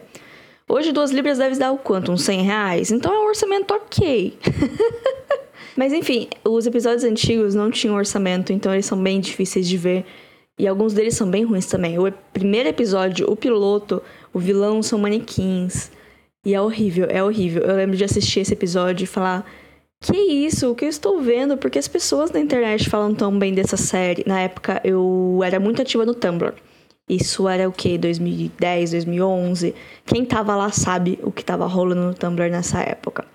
Hoje 0.68 0.92
duas 0.92 1.12
libras 1.12 1.38
deve 1.38 1.56
dar 1.60 1.72
o 1.72 1.78
quanto? 1.78 2.12
Uns 2.12 2.24
100 2.24 2.42
reais? 2.42 2.90
Então 2.90 3.14
é 3.14 3.20
um 3.20 3.28
orçamento 3.28 3.72
ok. 3.76 4.40
Mas 5.76 5.92
enfim, 5.92 6.28
os 6.44 6.68
episódios 6.68 7.04
antigos 7.04 7.56
não 7.56 7.72
tinham 7.72 7.96
orçamento, 7.96 8.54
então 8.54 8.74
eles 8.74 8.86
são 8.86 9.02
bem 9.02 9.20
difíceis 9.20 9.68
de 9.68 9.78
ver. 9.78 10.06
E 10.58 10.68
alguns 10.68 10.94
deles 10.94 11.16
são 11.16 11.30
bem 11.30 11.44
ruins 11.44 11.66
também. 11.66 11.98
O 11.98 12.12
primeiro 12.32 12.70
episódio, 12.70 13.30
o 13.30 13.36
piloto, 13.36 14.02
o 14.32 14.40
vilão 14.40 14.84
são 14.84 15.00
manequins. 15.00 15.92
E 16.46 16.54
é 16.54 16.62
horrível, 16.62 17.08
é 17.10 17.24
horrível. 17.24 17.64
Eu 17.64 17.76
lembro 17.76 17.98
de 17.98 18.04
assistir 18.04 18.42
esse 18.42 18.54
episódio 18.54 19.04
e 19.04 19.08
falar: 19.08 19.46
Que 20.02 20.16
isso? 20.16 20.70
O 20.70 20.76
que 20.76 20.86
eu 20.86 20.90
estou 20.90 21.22
vendo? 21.22 21.58
Porque 21.58 21.80
as 21.80 21.88
pessoas 21.88 22.32
na 22.32 22.40
internet 22.40 22.90
falam 22.90 23.16
tão 23.16 23.38
bem 23.38 23.54
dessa 23.54 23.78
série. 23.78 24.24
Na 24.28 24.42
época 24.42 24.80
eu 24.84 25.40
era 25.44 25.60
muito 25.60 25.82
ativa 25.82 26.06
no 26.06 26.14
Tumblr. 26.14 26.54
Isso 27.10 27.48
era 27.50 27.68
o 27.68 27.72
que? 27.72 27.98
2010, 27.98 28.92
2011? 28.92 29.76
Quem 30.06 30.24
tava 30.24 30.56
lá 30.56 30.72
sabe 30.72 31.20
o 31.24 31.32
que 31.32 31.44
tava 31.44 31.66
rolando 31.66 32.02
no 32.04 32.14
Tumblr 32.14 32.50
nessa 32.50 32.80
época. 32.82 33.26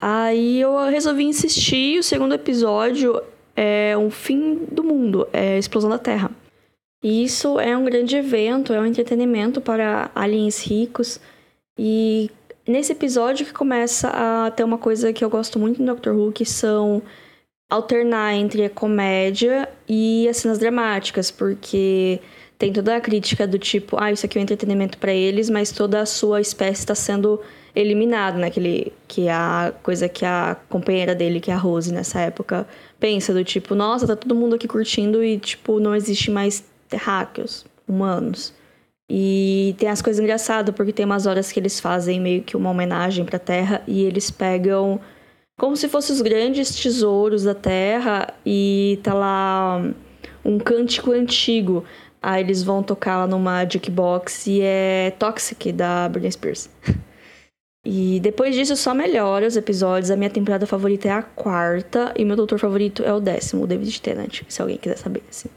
Aí 0.00 0.60
eu 0.60 0.76
resolvi 0.88 1.24
insistir. 1.24 1.98
O 1.98 2.02
segundo 2.02 2.34
episódio 2.34 3.20
é 3.56 3.96
um 3.96 4.10
fim 4.10 4.64
do 4.70 4.82
mundo, 4.82 5.28
é 5.32 5.54
a 5.54 5.58
explosão 5.58 5.90
da 5.90 5.98
Terra. 5.98 6.30
E 7.02 7.24
isso 7.24 7.60
é 7.60 7.76
um 7.76 7.84
grande 7.84 8.16
evento, 8.16 8.72
é 8.72 8.80
um 8.80 8.86
entretenimento 8.86 9.60
para 9.60 10.10
aliens 10.14 10.62
ricos. 10.64 11.20
E 11.78 12.30
nesse 12.66 12.92
episódio 12.92 13.44
que 13.44 13.52
começa 13.52 14.08
a 14.08 14.50
ter 14.50 14.64
uma 14.64 14.78
coisa 14.78 15.12
que 15.12 15.24
eu 15.24 15.28
gosto 15.28 15.58
muito 15.58 15.80
no 15.80 15.86
Doctor 15.86 16.14
Who, 16.14 16.32
que 16.32 16.46
são 16.46 17.02
alternar 17.70 18.34
entre 18.34 18.64
a 18.64 18.70
comédia 18.70 19.68
e 19.88 20.28
as 20.28 20.38
cenas 20.38 20.58
dramáticas, 20.58 21.30
porque 21.30 22.20
tem 22.58 22.72
toda 22.72 22.96
a 22.96 23.00
crítica 23.00 23.46
do 23.46 23.58
tipo, 23.58 23.96
ah, 24.00 24.12
isso 24.12 24.24
aqui 24.24 24.38
é 24.38 24.40
um 24.40 24.44
entretenimento 24.44 24.98
para 24.98 25.12
eles, 25.12 25.50
mas 25.50 25.72
toda 25.72 26.00
a 26.00 26.06
sua 26.06 26.40
espécie 26.40 26.80
está 26.80 26.94
sendo 26.94 27.40
eliminado, 27.74 28.38
né? 28.38 28.50
Que, 28.50 28.60
ele, 28.60 28.92
que 29.08 29.26
é 29.28 29.32
a 29.32 29.72
coisa 29.82 30.08
que 30.08 30.24
a 30.24 30.56
companheira 30.68 31.14
dele, 31.14 31.40
que 31.40 31.50
é 31.50 31.54
a 31.54 31.58
Rose, 31.58 31.92
nessa 31.92 32.20
época, 32.20 32.66
pensa 33.00 33.32
do 33.34 33.44
tipo, 33.44 33.74
nossa, 33.74 34.06
tá 34.06 34.14
todo 34.14 34.34
mundo 34.34 34.54
aqui 34.54 34.68
curtindo 34.68 35.22
e, 35.22 35.38
tipo, 35.38 35.80
não 35.80 35.94
existe 35.94 36.30
mais 36.30 36.64
terráqueos 36.88 37.66
humanos. 37.88 38.54
E 39.10 39.74
tem 39.78 39.88
as 39.88 40.00
coisas 40.00 40.22
engraçadas, 40.22 40.74
porque 40.74 40.92
tem 40.92 41.04
umas 41.04 41.26
horas 41.26 41.52
que 41.52 41.60
eles 41.60 41.78
fazem 41.78 42.20
meio 42.20 42.42
que 42.42 42.56
uma 42.56 42.70
homenagem 42.70 43.24
pra 43.24 43.38
Terra 43.38 43.82
e 43.86 44.02
eles 44.02 44.30
pegam 44.30 45.00
como 45.58 45.76
se 45.76 45.88
fossem 45.88 46.14
os 46.16 46.22
grandes 46.22 46.74
tesouros 46.74 47.44
da 47.44 47.54
Terra 47.54 48.32
e 48.44 48.98
tá 49.02 49.14
lá 49.14 49.82
um 50.44 50.58
cântico 50.58 51.12
antigo. 51.12 51.84
Aí 52.26 52.42
eles 52.42 52.62
vão 52.62 52.82
tocar 52.82 53.18
lá 53.18 53.26
numa 53.26 53.66
jukebox 53.66 54.46
e 54.46 54.62
é 54.62 55.12
Toxic 55.18 55.70
da 55.72 56.08
Britney 56.08 56.32
Spears. 56.32 56.70
E 57.86 58.18
depois 58.18 58.54
disso 58.54 58.74
só 58.76 58.94
melhora 58.94 59.46
os 59.46 59.58
episódios. 59.58 60.10
A 60.10 60.16
minha 60.16 60.30
temporada 60.30 60.66
favorita 60.66 61.06
é 61.06 61.10
a 61.10 61.22
quarta 61.22 62.14
e 62.16 62.24
meu 62.24 62.34
doutor 62.34 62.58
favorito 62.58 63.02
é 63.02 63.12
o 63.12 63.20
décimo, 63.20 63.64
o 63.64 63.66
David 63.66 64.00
Tennant, 64.00 64.40
se 64.48 64.62
alguém 64.62 64.78
quiser 64.78 64.96
saber, 64.96 65.22
assim. 65.28 65.50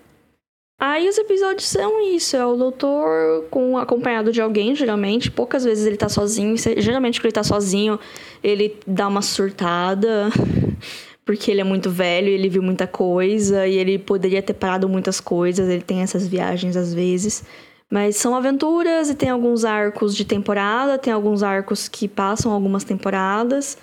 Aí 0.77 1.07
os 1.07 1.17
episódios 1.17 1.63
são 1.69 2.01
isso, 2.13 2.35
é 2.35 2.45
o 2.45 2.57
doutor 2.57 3.45
com 3.49 3.77
acompanhado 3.77 4.33
de 4.33 4.41
alguém, 4.41 4.75
geralmente. 4.75 5.31
Poucas 5.31 5.63
vezes 5.63 5.87
ele 5.87 5.95
tá 5.95 6.09
sozinho. 6.09 6.53
Geralmente 6.57 7.21
quando 7.21 7.27
ele 7.27 7.33
tá 7.33 7.43
sozinho, 7.45 7.97
ele 8.43 8.77
dá 8.85 9.07
uma 9.07 9.21
surtada. 9.21 10.27
Porque 11.27 11.51
ele 11.51 11.59
é 11.59 11.63
muito 11.65 11.89
velho, 11.91 12.29
ele 12.29 12.47
viu 12.47 12.63
muita 12.63 12.87
coisa 12.87 13.67
e 13.67 13.75
ele 13.75 13.99
poderia 13.99 14.41
ter 14.41 14.53
parado 14.53 14.87
muitas 14.87 15.19
coisas. 15.19 15.67
Ele 15.67 15.83
tem 15.83 16.01
essas 16.01 16.25
viagens 16.25 16.77
às 16.77 16.93
vezes. 16.93 17.43
Mas 17.91 18.15
são 18.15 18.33
aventuras 18.33 19.09
e 19.09 19.15
tem 19.15 19.29
alguns 19.29 19.65
arcos 19.65 20.15
de 20.15 20.23
temporada, 20.23 20.97
tem 20.97 21.11
alguns 21.11 21.43
arcos 21.43 21.89
que 21.89 22.07
passam 22.07 22.53
algumas 22.53 22.85
temporadas. 22.85 23.77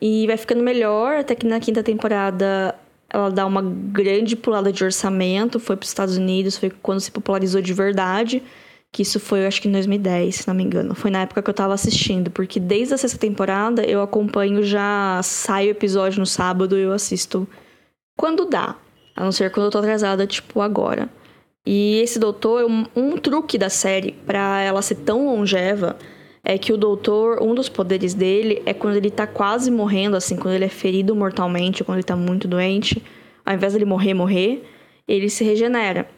E 0.00 0.26
vai 0.26 0.36
ficando 0.36 0.64
melhor, 0.64 1.18
até 1.18 1.36
que 1.36 1.46
na 1.46 1.60
quinta 1.60 1.82
temporada 1.82 2.74
ela 3.08 3.30
dá 3.30 3.46
uma 3.46 3.62
grande 3.62 4.34
pulada 4.34 4.72
de 4.72 4.82
orçamento, 4.82 5.60
foi 5.60 5.76
para 5.76 5.84
os 5.84 5.90
Estados 5.90 6.16
Unidos, 6.16 6.56
foi 6.58 6.70
quando 6.82 7.00
se 7.00 7.10
popularizou 7.12 7.60
de 7.60 7.72
verdade, 7.72 8.42
que 8.92 9.02
isso 9.02 9.20
foi, 9.20 9.42
eu 9.42 9.48
acho 9.48 9.62
que 9.62 9.68
em 9.68 9.72
2010, 9.72 10.34
se 10.34 10.48
não 10.48 10.54
me 10.54 10.64
engano. 10.64 10.94
Foi 10.94 11.10
na 11.10 11.22
época 11.22 11.42
que 11.42 11.48
eu 11.48 11.52
estava 11.52 11.74
assistindo, 11.74 12.30
porque 12.30 12.58
desde 12.58 12.94
a 12.94 12.98
sexta 12.98 13.18
temporada 13.18 13.84
eu 13.84 14.02
acompanho 14.02 14.62
já 14.62 15.20
sai 15.22 15.68
o 15.68 15.70
episódio 15.70 16.18
no 16.18 16.26
sábado 16.26 16.76
e 16.76 16.82
eu 16.82 16.92
assisto 16.92 17.46
quando 18.16 18.44
dá, 18.44 18.76
a 19.16 19.24
não 19.24 19.32
ser 19.32 19.50
quando 19.50 19.66
eu 19.66 19.70
tô 19.70 19.78
atrasada, 19.78 20.26
tipo 20.26 20.60
agora. 20.60 21.08
E 21.64 22.00
esse 22.00 22.18
doutor, 22.18 22.64
um, 22.64 22.84
um 22.96 23.16
truque 23.16 23.56
da 23.56 23.68
série 23.68 24.12
para 24.26 24.60
ela 24.60 24.82
ser 24.82 24.96
tão 24.96 25.26
longeva 25.26 25.96
é 26.42 26.58
que 26.58 26.72
o 26.72 26.76
doutor, 26.76 27.42
um 27.42 27.54
dos 27.54 27.68
poderes 27.68 28.14
dele 28.14 28.62
é 28.64 28.72
quando 28.72 28.96
ele 28.96 29.10
tá 29.10 29.26
quase 29.26 29.70
morrendo, 29.70 30.16
assim, 30.16 30.36
quando 30.36 30.54
ele 30.54 30.64
é 30.64 30.70
ferido 30.70 31.14
mortalmente, 31.14 31.84
quando 31.84 31.98
ele 31.98 32.04
tá 32.04 32.16
muito 32.16 32.48
doente, 32.48 33.02
ao 33.44 33.54
invés 33.54 33.72
dele 33.72 33.84
morrer, 33.84 34.14
morrer, 34.14 34.64
ele 35.06 35.28
se 35.28 35.44
regenera. 35.44 36.08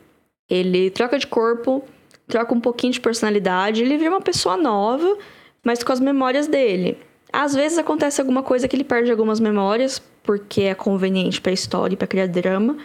Ele 0.48 0.90
troca 0.90 1.18
de 1.18 1.26
corpo, 1.26 1.84
troca 2.32 2.54
um 2.54 2.60
pouquinho 2.60 2.94
de 2.94 3.00
personalidade, 3.00 3.82
ele 3.82 3.98
vira 3.98 4.10
uma 4.10 4.22
pessoa 4.22 4.56
nova, 4.56 5.18
mas 5.62 5.84
com 5.84 5.92
as 5.92 6.00
memórias 6.00 6.46
dele. 6.46 6.96
Às 7.30 7.54
vezes 7.54 7.76
acontece 7.76 8.22
alguma 8.22 8.42
coisa 8.42 8.66
que 8.66 8.74
ele 8.74 8.84
perde 8.84 9.10
algumas 9.10 9.38
memórias, 9.38 10.02
porque 10.22 10.62
é 10.62 10.74
conveniente 10.74 11.42
para 11.42 11.50
a 11.50 11.54
história 11.54 11.92
e 11.92 11.96
para 11.96 12.06
criar 12.06 12.26
drama, 12.26 12.78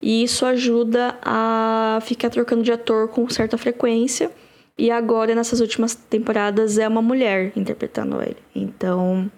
e 0.00 0.22
isso 0.22 0.46
ajuda 0.46 1.18
a 1.22 1.98
ficar 2.02 2.30
trocando 2.30 2.62
de 2.62 2.72
ator 2.72 3.08
com 3.08 3.28
certa 3.28 3.58
frequência 3.58 4.30
e 4.78 4.90
agora, 4.90 5.34
nessas 5.34 5.60
últimas 5.60 5.94
temporadas, 5.94 6.78
é 6.78 6.88
uma 6.88 7.00
mulher 7.00 7.52
interpretando 7.56 8.20
ele. 8.22 8.36
Então, 8.54 9.30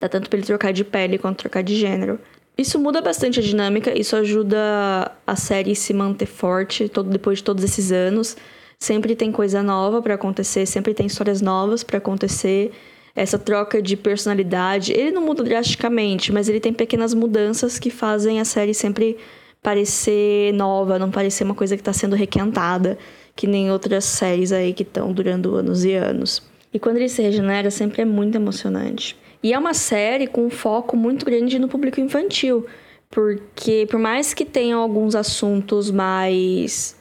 dá 0.00 0.08
tanto 0.08 0.28
pra 0.28 0.38
ele 0.38 0.46
trocar 0.46 0.72
de 0.72 0.84
pele 0.84 1.18
quanto 1.18 1.38
trocar 1.38 1.62
de 1.62 1.74
gênero. 1.76 2.18
Isso 2.58 2.78
muda 2.78 3.00
bastante 3.00 3.38
a 3.38 3.42
dinâmica, 3.42 3.96
isso 3.98 4.16
ajuda 4.16 5.12
a 5.26 5.36
série 5.36 5.74
se 5.74 5.92
manter 5.92 6.26
forte 6.26 6.88
todo, 6.88 7.10
depois 7.10 7.38
de 7.38 7.44
todos 7.44 7.62
esses 7.62 7.92
anos. 7.92 8.36
Sempre 8.78 9.16
tem 9.16 9.32
coisa 9.32 9.62
nova 9.62 10.02
para 10.02 10.14
acontecer, 10.14 10.66
sempre 10.66 10.94
tem 10.94 11.06
histórias 11.06 11.40
novas 11.40 11.82
para 11.82 11.98
acontecer. 11.98 12.72
Essa 13.14 13.38
troca 13.38 13.80
de 13.80 13.96
personalidade, 13.96 14.92
ele 14.92 15.10
não 15.10 15.22
muda 15.22 15.42
drasticamente, 15.42 16.32
mas 16.32 16.48
ele 16.48 16.60
tem 16.60 16.72
pequenas 16.72 17.14
mudanças 17.14 17.78
que 17.78 17.90
fazem 17.90 18.40
a 18.40 18.44
série 18.44 18.74
sempre 18.74 19.16
parecer 19.62 20.52
nova, 20.52 20.98
não 20.98 21.10
parecer 21.10 21.42
uma 21.44 21.54
coisa 21.54 21.76
que 21.76 21.80
está 21.80 21.92
sendo 21.92 22.14
requentada 22.14 22.98
que 23.36 23.46
nem 23.46 23.70
outras 23.70 24.04
séries 24.06 24.50
aí 24.50 24.72
que 24.72 24.82
estão 24.82 25.12
durando 25.12 25.54
anos 25.54 25.84
e 25.84 25.92
anos. 25.92 26.42
E 26.72 26.78
quando 26.78 26.96
ele 26.96 27.08
se 27.08 27.22
regenera, 27.22 27.70
sempre 27.70 28.02
é 28.02 28.04
muito 28.04 28.34
emocionante. 28.34 29.16
E 29.42 29.52
é 29.52 29.58
uma 29.58 29.74
série 29.74 30.26
com 30.26 30.46
um 30.46 30.50
foco 30.50 30.96
muito 30.96 31.24
grande 31.24 31.58
no 31.58 31.68
público 31.68 32.00
infantil, 32.00 32.66
porque 33.10 33.86
por 33.90 34.00
mais 34.00 34.32
que 34.32 34.44
tenham 34.44 34.80
alguns 34.80 35.14
assuntos 35.14 35.90
mais 35.90 36.95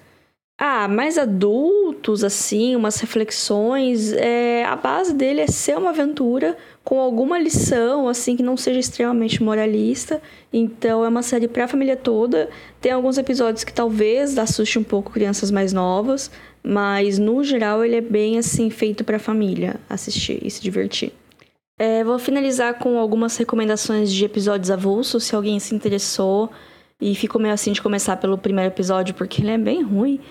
ah, 0.57 0.87
mais 0.87 1.17
adultos, 1.17 2.23
assim, 2.23 2.77
umas 2.77 2.97
reflexões. 3.01 4.13
É, 4.13 4.63
a 4.63 4.75
base 4.77 5.13
dele 5.13 5.41
é 5.41 5.47
ser 5.47 5.77
uma 5.77 5.89
aventura 5.89 6.57
com 6.81 6.99
alguma 6.99 7.37
lição, 7.37 8.07
assim, 8.07 8.37
que 8.37 8.43
não 8.43 8.55
seja 8.55 8.79
extremamente 8.79 9.43
moralista. 9.43 10.21
Então, 10.53 11.03
é 11.03 11.09
uma 11.09 11.21
série 11.21 11.49
para 11.49 11.65
a 11.65 11.67
família 11.67 11.97
toda. 11.97 12.49
Tem 12.79 12.91
alguns 12.93 13.17
episódios 13.17 13.65
que 13.65 13.73
talvez 13.73 14.37
assuste 14.37 14.79
um 14.79 14.83
pouco 14.83 15.11
crianças 15.11 15.51
mais 15.51 15.73
novas, 15.73 16.31
mas 16.63 17.19
no 17.19 17.43
geral 17.43 17.83
ele 17.83 17.97
é 17.97 18.01
bem, 18.01 18.37
assim, 18.37 18.69
feito 18.69 19.03
para 19.03 19.17
a 19.17 19.19
família 19.19 19.75
assistir 19.89 20.39
e 20.41 20.49
se 20.49 20.61
divertir. 20.61 21.11
É, 21.77 22.01
vou 22.05 22.17
finalizar 22.17 22.79
com 22.79 22.97
algumas 22.97 23.35
recomendações 23.35 24.09
de 24.09 24.23
episódios 24.23 24.71
avulsos, 24.71 25.25
se 25.25 25.35
alguém 25.35 25.59
se 25.59 25.75
interessou 25.75 26.49
e 27.01 27.13
ficou 27.13 27.41
meio 27.41 27.53
assim 27.53 27.73
de 27.73 27.81
começar 27.81 28.15
pelo 28.15 28.37
primeiro 28.37 28.71
episódio, 28.71 29.13
porque 29.13 29.41
ele 29.41 29.51
é 29.51 29.57
bem 29.57 29.83
ruim. 29.83 30.21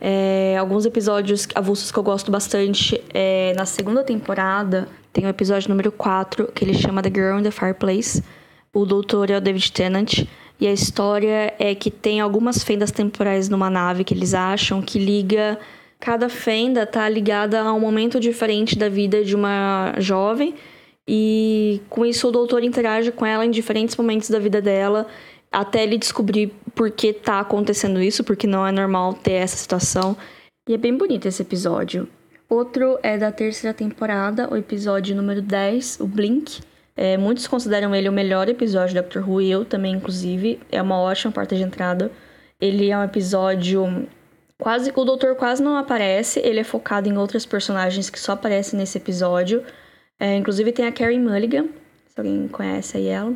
É, 0.00 0.56
alguns 0.58 0.84
episódios 0.84 1.46
avulsos 1.54 1.90
que 1.90 1.98
eu 1.98 2.02
gosto 2.02 2.30
bastante 2.30 3.02
é 3.12 3.54
na 3.56 3.64
segunda 3.64 4.02
temporada, 4.02 4.88
tem 5.12 5.24
o 5.26 5.28
episódio 5.28 5.68
número 5.68 5.92
4, 5.92 6.48
que 6.52 6.64
ele 6.64 6.74
chama 6.74 7.00
The 7.00 7.08
Girl 7.08 7.38
in 7.38 7.42
the 7.44 7.50
Fireplace. 7.50 8.22
O 8.72 8.84
doutor 8.84 9.30
é 9.30 9.36
o 9.36 9.40
David 9.40 9.70
Tennant. 9.70 10.26
E 10.60 10.66
a 10.66 10.72
história 10.72 11.54
é 11.58 11.74
que 11.74 11.90
tem 11.90 12.20
algumas 12.20 12.62
fendas 12.64 12.90
temporais 12.90 13.48
numa 13.48 13.70
nave 13.70 14.02
que 14.02 14.12
eles 14.12 14.34
acham 14.34 14.82
que 14.82 14.98
liga. 14.98 15.58
Cada 16.00 16.28
fenda 16.28 16.84
tá 16.84 17.08
ligada 17.08 17.60
a 17.60 17.72
um 17.72 17.78
momento 17.78 18.18
diferente 18.18 18.76
da 18.76 18.88
vida 18.88 19.24
de 19.24 19.34
uma 19.34 19.94
jovem. 19.98 20.54
E 21.06 21.80
com 21.88 22.04
isso 22.04 22.28
o 22.28 22.32
doutor 22.32 22.64
interage 22.64 23.12
com 23.12 23.24
ela 23.24 23.44
em 23.44 23.50
diferentes 23.50 23.96
momentos 23.96 24.30
da 24.30 24.38
vida 24.38 24.60
dela 24.60 25.06
até 25.54 25.84
ele 25.84 25.96
descobrir 25.96 26.52
por 26.74 26.90
que 26.90 27.12
tá 27.12 27.38
acontecendo 27.38 28.02
isso, 28.02 28.24
porque 28.24 28.46
não 28.46 28.66
é 28.66 28.72
normal 28.72 29.14
ter 29.14 29.34
essa 29.34 29.56
situação. 29.56 30.16
E 30.68 30.74
é 30.74 30.76
bem 30.76 30.96
bonito 30.96 31.26
esse 31.26 31.42
episódio. 31.42 32.08
Outro 32.48 32.98
é 33.02 33.16
da 33.16 33.30
terceira 33.30 33.72
temporada, 33.72 34.52
o 34.52 34.56
episódio 34.56 35.14
número 35.14 35.40
10, 35.40 36.00
o 36.00 36.06
Blink. 36.06 36.60
É, 36.96 37.16
muitos 37.16 37.46
consideram 37.46 37.94
ele 37.94 38.08
o 38.08 38.12
melhor 38.12 38.48
episódio 38.48 38.94
do 38.94 39.02
Doctor 39.02 39.28
Who, 39.28 39.40
eu 39.40 39.64
também, 39.64 39.94
inclusive. 39.94 40.60
É 40.70 40.82
uma 40.82 40.98
ótima 40.98 41.32
porta 41.32 41.56
de 41.56 41.62
entrada. 41.62 42.10
Ele 42.60 42.90
é 42.90 42.98
um 42.98 43.04
episódio. 43.04 44.08
Quase. 44.58 44.92
O 44.94 45.04
Doutor 45.04 45.36
quase 45.36 45.62
não 45.62 45.76
aparece, 45.76 46.40
ele 46.40 46.60
é 46.60 46.64
focado 46.64 47.08
em 47.08 47.16
outras 47.16 47.44
personagens 47.46 48.10
que 48.10 48.18
só 48.18 48.32
aparecem 48.32 48.78
nesse 48.78 48.98
episódio. 48.98 49.62
É, 50.18 50.36
inclusive 50.36 50.72
tem 50.72 50.86
a 50.86 50.92
Carrie 50.92 51.18
Mulligan, 51.18 51.66
se 52.06 52.18
alguém 52.18 52.48
conhece 52.48 52.96
aí 52.96 53.08
ela. 53.08 53.34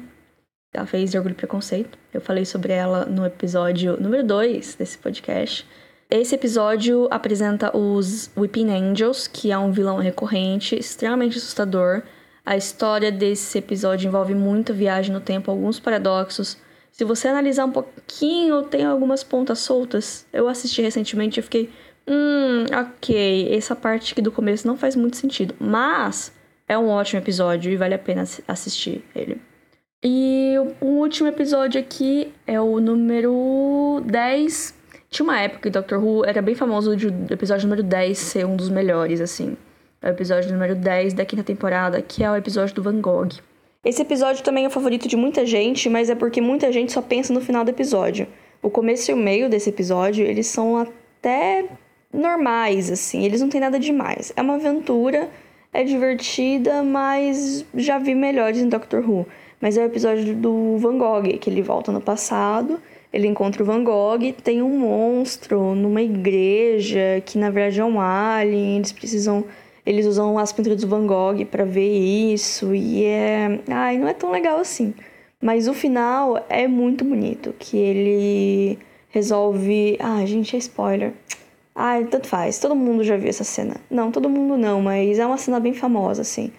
Ela 0.73 0.87
fez 0.87 1.11
de 1.11 1.17
Orgulho 1.17 1.33
e 1.33 1.37
Preconceito. 1.37 1.99
Eu 2.13 2.21
falei 2.21 2.45
sobre 2.45 2.73
ela 2.73 3.07
no 3.07 3.25
episódio 3.25 3.99
número 3.99 4.23
2 4.23 4.75
desse 4.75 4.99
podcast. 4.99 5.67
Esse 6.11 6.35
episódio 6.35 7.09
apresenta 7.11 7.75
os 7.77 8.31
Weeping 8.37 8.71
Angels, 8.71 9.27
que 9.27 9.51
é 9.51 9.59
um 9.59 9.73
vilão 9.73 9.97
recorrente, 9.97 10.79
extremamente 10.79 11.39
assustador. 11.39 12.03
A 12.45 12.57
história 12.57 13.11
desse 13.11 13.59
episódio 13.59 14.09
envolve 14.09 14.35
muita 14.35 14.73
viagem 14.73 15.13
no 15.13 15.21
tempo, 15.21 15.51
alguns 15.51 15.81
paradoxos. 15.81 16.59
Se 16.93 17.03
você 17.05 17.29
analisar 17.29 17.65
um 17.65 17.73
pouquinho, 17.73 18.63
tem 18.63 18.85
algumas 18.85 19.25
pontas 19.25 19.61
soltas. 19.61 20.27
Eu 20.33 20.49
assisti 20.49 20.83
recentemente 20.83 21.41
e 21.41 21.43
fiquei, 21.43 21.71
hum, 22.07 22.67
ok, 22.79 23.55
essa 23.55 23.75
parte 23.75 24.13
aqui 24.13 24.21
do 24.21 24.33
começo 24.33 24.67
não 24.67 24.77
faz 24.77 24.95
muito 24.95 25.17
sentido. 25.17 25.55
Mas 25.59 26.31
é 26.69 26.77
um 26.77 26.89
ótimo 26.89 27.21
episódio 27.21 27.73
e 27.73 27.77
vale 27.77 27.95
a 27.95 27.99
pena 27.99 28.25
assistir 28.47 29.03
ele. 29.15 29.48
E 30.02 30.55
o 30.81 30.87
último 30.87 31.28
episódio 31.28 31.81
aqui 31.81 32.33
é 32.47 32.61
o 32.61 32.78
número 32.78 34.00
10. 34.07 34.75
Tinha 35.11 35.25
uma 35.25 35.40
época 35.40 35.62
que 35.62 35.71
Doctor 35.71 35.99
Who 35.99 36.25
era 36.25 36.40
bem 36.40 36.55
famoso 36.55 36.95
de 36.95 37.09
o 37.09 37.26
episódio 37.28 37.67
número 37.67 37.83
10 37.83 38.17
ser 38.17 38.47
um 38.47 38.55
dos 38.55 38.69
melhores, 38.69 39.21
assim. 39.21 39.57
É 40.00 40.09
o 40.09 40.11
episódio 40.11 40.52
número 40.52 40.76
10 40.76 41.14
da 41.14 41.25
quinta 41.25 41.43
temporada, 41.43 42.00
que 42.00 42.23
é 42.23 42.31
o 42.31 42.37
episódio 42.37 42.76
do 42.76 42.83
Van 42.83 43.00
Gogh. 43.00 43.40
Esse 43.85 44.02
episódio 44.02 44.45
também 44.45 44.64
é 44.64 44.69
o 44.69 44.71
favorito 44.71 45.09
de 45.09 45.17
muita 45.17 45.45
gente, 45.45 45.88
mas 45.88 46.09
é 46.09 46.14
porque 46.14 46.40
muita 46.40 46.71
gente 46.71 46.93
só 46.93 47.02
pensa 47.02 47.33
no 47.33 47.40
final 47.40 47.64
do 47.64 47.71
episódio. 47.71 48.28
O 48.62 48.71
começo 48.71 49.11
e 49.11 49.14
o 49.14 49.17
meio 49.17 49.49
desse 49.49 49.71
episódio, 49.71 50.25
eles 50.25 50.47
são 50.47 50.76
até 50.76 51.64
normais, 52.12 52.88
assim. 52.88 53.25
Eles 53.25 53.40
não 53.40 53.49
têm 53.49 53.61
nada 53.61 53.81
demais. 53.81 54.33
É 54.37 54.43
uma 54.43 54.55
aventura, 54.55 55.28
é 55.73 55.83
divertida, 55.83 56.85
mas 56.85 57.64
já 57.75 57.99
vi 57.99 58.14
melhores 58.14 58.61
em 58.61 58.69
Doctor 58.69 59.00
Who. 59.00 59.26
Mas 59.61 59.77
é 59.77 59.83
o 59.83 59.87
episódio 59.87 60.35
do 60.35 60.77
Van 60.79 60.99
Gogh, 60.99 61.38
que 61.38 61.50
ele 61.50 61.62
volta 61.62 61.91
no 61.91 62.00
passado, 62.00 62.81
ele 63.12 63.27
encontra 63.27 63.62
o 63.62 63.67
Van 63.67 63.83
Gogh, 63.83 64.33
tem 64.43 64.62
um 64.62 64.79
monstro 64.79 65.75
numa 65.75 66.03
igreja 66.03 67.23
que 67.25 67.38
na 67.38 67.50
verdade 67.50 67.81
é 67.81 67.85
um 67.85 68.00
alien, 68.00 68.77
eles 68.77 68.93
precisam 68.93 69.45
eles 69.85 70.05
usam 70.05 70.38
as 70.38 70.53
pinturas 70.53 70.83
do 70.83 70.87
Van 70.87 71.07
Gogh 71.07 71.47
para 71.47 71.65
ver 71.65 71.88
isso 71.88 72.75
e 72.75 73.05
é, 73.05 73.59
ai, 73.69 73.97
não 73.97 74.07
é 74.07 74.12
tão 74.12 74.31
legal 74.31 74.61
assim. 74.61 74.93
Mas 75.41 75.67
o 75.67 75.73
final 75.73 76.45
é 76.49 76.69
muito 76.69 77.05
bonito, 77.05 77.55
que 77.59 77.77
ele 77.79 78.79
resolve, 79.09 79.97
ah, 80.00 80.25
gente, 80.27 80.55
é 80.55 80.59
spoiler. 80.59 81.12
Ai, 81.75 82.05
tanto 82.05 82.27
faz, 82.27 82.59
todo 82.59 82.77
mundo 82.77 83.03
já 83.03 83.17
viu 83.17 83.31
essa 83.31 83.45
cena. 83.45 83.77
Não, 83.91 84.11
todo 84.11 84.29
mundo 84.29 84.59
não, 84.59 84.83
mas 84.83 85.19
é 85.19 85.25
uma 85.25 85.38
cena 85.38 85.59
bem 85.59 85.73
famosa 85.73 86.23
assim. 86.23 86.53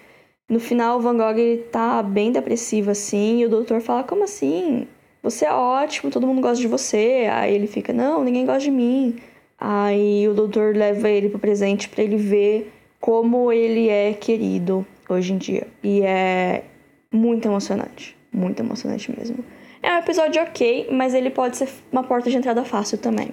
No 0.50 0.60
final, 0.60 0.98
o 0.98 1.02
Van 1.02 1.16
Gogh 1.16 1.38
ele 1.38 1.64
tá 1.64 2.02
bem 2.02 2.32
depressivo 2.32 2.90
assim, 2.92 3.40
e 3.40 3.46
o 3.46 3.50
doutor 3.50 3.82
fala: 3.82 4.04
Como 4.04 4.24
assim? 4.24 4.88
você 5.22 5.46
é 5.46 5.52
ótimo, 5.54 6.12
todo 6.12 6.28
mundo 6.28 6.42
gosta 6.42 6.62
de 6.62 6.68
você. 6.68 7.28
Aí 7.32 7.54
ele 7.54 7.68
fica, 7.68 7.94
não, 7.94 8.24
ninguém 8.24 8.46
gosta 8.46 8.62
de 8.62 8.72
mim. 8.72 9.18
Aí 9.58 10.28
o 10.28 10.34
doutor 10.34 10.76
leva 10.76 11.10
ele 11.10 11.30
pro 11.30 11.40
presente 11.40 11.90
para 11.90 12.04
ele 12.04 12.16
ver 12.16 12.72
como 13.00 13.52
ele 13.52 13.90
é 13.90 14.14
querido 14.14 14.86
hoje 15.08 15.34
em 15.34 15.38
dia. 15.38 15.68
E 15.84 16.02
é 16.02 16.64
muito 17.12 17.48
emocionante. 17.48 18.18
Muito 18.32 18.60
emocionante 18.62 19.14
mesmo. 19.18 19.44
É 19.82 19.94
um 19.94 20.00
episódio 20.00 20.42
ok, 20.42 20.88
mas 20.92 21.14
ele 21.14 21.30
pode 21.30 21.58
ser 21.58 21.70
uma 21.92 22.04
porta 22.04 22.30
de 22.30 22.38
entrada 22.38 22.64
fácil 22.64 22.98
também. 22.98 23.32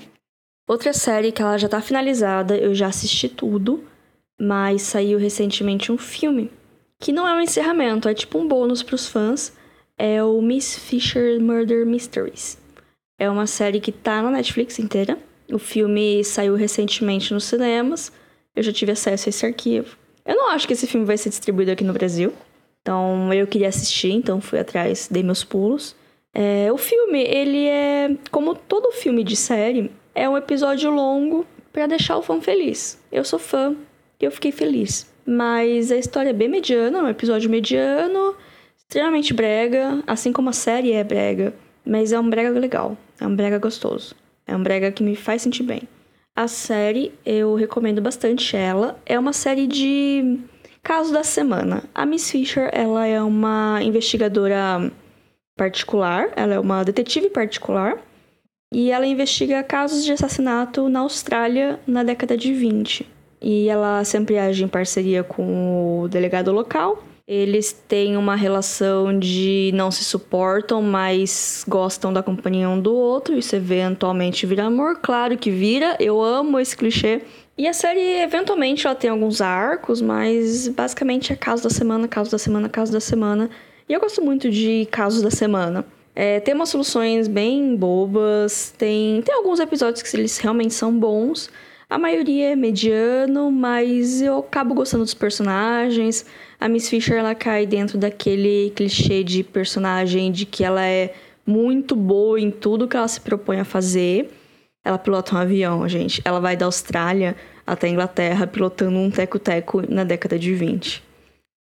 Outra 0.69 0.93
série 0.93 1.31
que 1.31 1.43
ela 1.43 1.59
já 1.59 1.69
tá 1.69 1.81
finalizada, 1.81 2.57
eu 2.57 2.75
já 2.75 2.89
assisti 2.89 3.29
tudo, 3.29 3.85
mas 4.41 4.83
saiu 4.83 5.19
recentemente 5.19 5.93
um 5.93 5.99
filme 5.99 6.51
que 6.99 7.13
não 7.13 7.27
é 7.27 7.35
um 7.35 7.41
encerramento, 7.41 8.09
é 8.09 8.15
tipo 8.15 8.39
um 8.39 8.49
bônus 8.49 8.83
para 8.83 8.95
os 8.95 9.07
fãs. 9.07 9.53
É 9.99 10.23
o 10.23 10.43
Miss 10.43 10.77
Fisher 10.77 11.41
Murder 11.41 11.87
Mysteries. 11.87 12.59
É 13.19 13.31
uma 13.31 13.47
série 13.47 13.81
que 13.81 13.91
tá 13.91 14.21
na 14.21 14.31
Netflix 14.31 14.79
inteira. 14.79 15.19
O 15.51 15.59
filme 15.59 16.23
saiu 16.23 16.55
recentemente 16.55 17.33
nos 17.33 17.45
cinemas. 17.45 18.13
Eu 18.55 18.63
já 18.63 18.73
tive 18.73 18.93
acesso 18.93 19.29
a 19.29 19.31
esse 19.31 19.47
arquivo. 19.47 19.97
Eu 20.25 20.37
não 20.37 20.51
acho 20.51 20.67
que 20.67 20.73
esse 20.73 20.87
filme 20.87 21.07
vai 21.07 21.17
ser 21.17 21.31
distribuído 21.31 21.71
aqui 21.71 21.85
no 21.85 21.93
Brasil. 21.93 22.33
Então 22.83 23.33
eu 23.33 23.47
queria 23.47 23.69
assistir, 23.69 24.13
então 24.13 24.41
fui 24.41 24.59
atrás, 24.59 25.09
dei 25.11 25.23
meus 25.23 25.43
pulos. 25.43 25.97
É, 26.35 26.71
o 26.71 26.77
filme, 26.77 27.23
ele 27.23 27.67
é, 27.67 28.15
como 28.31 28.55
todo 28.55 28.93
filme 28.93 29.25
de 29.25 29.35
série, 29.35 29.91
é 30.15 30.29
um 30.29 30.37
episódio 30.37 30.91
longo 30.91 31.47
para 31.73 31.87
deixar 31.87 32.19
o 32.19 32.23
fã 32.23 32.41
feliz. 32.41 33.01
Eu 33.11 33.25
sou 33.25 33.39
fã 33.39 33.75
e 34.21 34.25
eu 34.25 34.31
fiquei 34.31 34.53
feliz. 34.53 35.11
Mas 35.27 35.91
a 35.91 35.97
história 35.97 36.31
é 36.31 36.33
bem 36.33 36.49
mediana, 36.49 37.03
um 37.03 37.09
episódio 37.09 37.51
mediano, 37.51 38.37
extremamente 38.77 39.35
brega, 39.35 40.03
assim 40.07 40.33
como 40.33 40.51
a 40.51 40.53
série 40.53 40.93
é 40.93 41.03
brega. 41.03 41.53
Mas 41.85 42.13
é 42.13 42.21
um 42.21 42.31
brega 42.31 42.51
legal, 42.51 42.97
é 43.21 43.27
um 43.27 43.35
brega 43.35 43.59
gostoso. 43.59 44.15
É 44.47 44.55
um 44.55 44.63
brega 44.63 44.93
que 44.93 45.03
me 45.03 45.17
faz 45.17 45.43
sentir 45.43 45.65
bem. 45.65 45.83
A 46.35 46.47
série, 46.47 47.13
eu 47.25 47.55
recomendo 47.55 48.01
bastante 48.01 48.57
ela. 48.57 49.01
É 49.05 49.19
uma 49.19 49.33
série 49.33 49.67
de 49.67 50.39
caso 50.83 51.13
da 51.13 51.25
semana. 51.25 51.83
A 51.95 52.07
Miss 52.07 52.31
Fisher, 52.31 52.71
ela 52.73 53.07
é 53.07 53.21
uma 53.21 53.81
investigadora 53.83 54.93
particular, 55.57 56.31
ela 56.37 56.55
é 56.55 56.61
uma 56.61 56.85
detetive 56.85 57.31
particular 57.31 57.99
e 58.73 58.91
ela 58.91 59.07
investiga 59.07 59.65
casos 59.65 60.05
de 60.05 60.13
assassinato 60.13 60.89
na 60.89 61.01
Austrália 61.01 61.81
na 61.87 62.03
década 62.03 62.37
de 62.37 62.53
20. 62.53 63.16
E 63.49 63.69
ela 63.69 64.03
sempre 64.03 64.37
age 64.37 64.65
em 64.65 64.67
parceria 64.67 65.23
com 65.23 66.01
o 66.01 66.09
delegado 66.09 66.51
local. 66.51 67.05
Eles 67.29 67.73
têm 67.73 68.17
uma 68.17 68.35
relação 68.35 69.17
de 69.17 69.71
não 69.73 69.89
se 69.89 70.03
suportam, 70.03 70.83
mas 70.83 71.65
gostam 71.69 72.13
da 72.13 72.25
companhia 72.25 72.69
um 72.69 72.81
do 72.81 72.93
outro. 72.93 73.39
Isso 73.39 73.55
eventualmente 73.55 74.45
vira 74.47 74.65
amor. 74.65 74.99
Claro 75.01 75.39
que 75.39 75.49
vira. 75.49 75.97
Eu 76.01 76.21
amo 76.21 76.59
esse 76.59 76.77
clichê. 76.77 77.23
E 77.57 77.69
a 77.69 77.73
série, 77.73 78.21
eventualmente, 78.21 78.85
ela 78.85 78.97
tem 78.97 79.11
alguns 79.11 79.41
arcos, 79.41 80.03
mas 80.03 80.67
basicamente 80.67 81.33
é 81.33 81.37
caso 81.37 81.63
da 81.63 81.71
semana, 81.71 82.09
caso 82.09 82.33
da 82.33 82.39
semana, 82.39 82.69
caso 82.69 82.91
da 82.91 83.01
semana. 83.01 83.49
E 83.89 83.93
eu 83.93 84.01
gosto 84.01 84.21
muito 84.21 84.51
de 84.51 84.89
casos 84.91 85.23
da 85.23 85.31
semana. 85.31 85.85
É, 86.17 86.41
tem 86.41 86.53
umas 86.53 86.71
soluções 86.71 87.29
bem 87.29 87.77
bobas, 87.77 88.75
tem, 88.77 89.23
tem 89.23 89.33
alguns 89.37 89.61
episódios 89.61 90.03
que 90.03 90.17
eles 90.17 90.37
realmente 90.37 90.75
são 90.75 90.93
bons. 90.99 91.49
A 91.89 91.99
maioria 91.99 92.51
é 92.51 92.57
mediano, 92.57 93.51
mas 93.53 94.21
eu 94.21 94.39
acabo 94.39 94.75
gostando 94.75 95.05
dos 95.05 95.15
personagens. 95.15 96.27
A 96.59 96.69
Miss 96.69 96.89
Fisher 96.89 97.19
ela 97.19 97.35
cai 97.35 97.65
dentro 97.65 97.97
daquele 97.97 98.73
clichê 98.75 99.23
de 99.23 99.45
personagem 99.45 100.33
de 100.33 100.45
que 100.45 100.65
ela 100.65 100.85
é 100.85 101.15
muito 101.47 101.95
boa 101.95 102.41
em 102.41 102.51
tudo 102.51 102.89
que 102.89 102.97
ela 102.97 103.07
se 103.07 103.21
propõe 103.21 103.61
a 103.61 103.65
fazer. 103.65 104.29
Ela 104.85 104.99
pilota 104.99 105.37
um 105.37 105.39
avião, 105.39 105.89
gente. 105.89 106.21
Ela 106.25 106.41
vai 106.41 106.57
da 106.57 106.67
Austrália 106.67 107.37
até 107.65 107.87
a 107.87 107.91
Inglaterra 107.91 108.47
pilotando 108.49 108.99
um 108.99 109.11
teco-teco 109.11 109.83
na 109.89 110.03
década 110.03 110.37
de 110.37 110.55
20. 110.55 111.05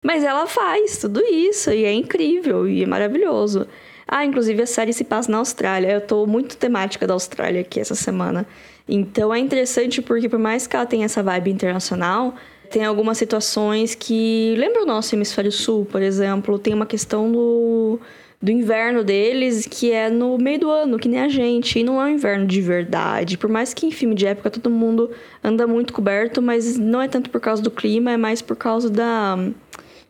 Mas 0.05 0.25
ela 0.25 0.49
faz 0.49 0.99
tudo 0.99 1.21
isso 1.21 1.71
e 1.71 1.85
é 1.85 1.93
incrível 1.93 2.69
e 2.69 2.83
é 2.83 2.87
maravilhoso. 2.87 3.69
Ah, 4.09 4.25
inclusive 4.25 4.63
a 4.63 4.67
série 4.67 4.93
se 4.95 5.05
passa 5.05 5.31
na 5.31 5.39
Austrália. 5.39 5.93
Eu 5.93 6.01
tô 6.01 6.27
muito 6.27 6.57
temática 6.57 7.07
da 7.07 7.13
Austrália 7.13 7.61
aqui 7.61 7.79
essa 7.79 7.95
semana. 7.95 8.47
Então 8.89 9.35
é 9.35 9.39
interessante 9.39 10.01
porque 10.01 10.29
por 10.29 10.39
mais 10.39 10.67
que 10.67 10.75
ela 10.75 10.87
tenha 10.87 11.05
essa 11.05 11.23
vibe 11.23 11.51
internacional, 11.51 12.35
tem 12.71 12.85
algumas 12.85 13.19
situações 13.19 13.95
que 13.95 14.55
lembra 14.57 14.83
o 14.83 14.87
nosso 14.87 15.15
hemisfério 15.15 15.53
sul, 15.53 15.85
por 15.85 16.01
exemplo, 16.01 16.59
tem 16.59 16.73
uma 16.75 16.87
questão 16.87 17.31
do 17.31 18.01
do 18.41 18.53
inverno 18.53 19.03
deles, 19.03 19.67
que 19.67 19.91
é 19.91 20.09
no 20.09 20.39
meio 20.39 20.61
do 20.61 20.71
ano, 20.71 20.97
que 20.97 21.09
nem 21.09 21.21
a 21.21 21.29
gente. 21.29 21.81
E 21.81 21.83
não 21.83 22.01
é 22.01 22.05
um 22.05 22.09
inverno 22.09 22.47
de 22.47 22.61
verdade. 22.63 23.37
Por 23.37 23.51
mais 23.51 23.75
que 23.75 23.85
em 23.87 23.91
filme 23.91 24.15
de 24.15 24.27
época 24.27 24.49
todo 24.49 24.71
mundo 24.71 25.11
anda 25.43 25.67
muito 25.67 25.93
coberto, 25.93 26.41
mas 26.41 26.79
não 26.79 27.03
é 27.03 27.09
tanto 27.09 27.31
por 27.31 27.41
causa 27.41 27.61
do 27.63 27.71
clima, 27.71 28.13
é 28.13 28.17
mais 28.17 28.41
por 28.41 28.57
causa 28.57 28.89
da 28.89 29.37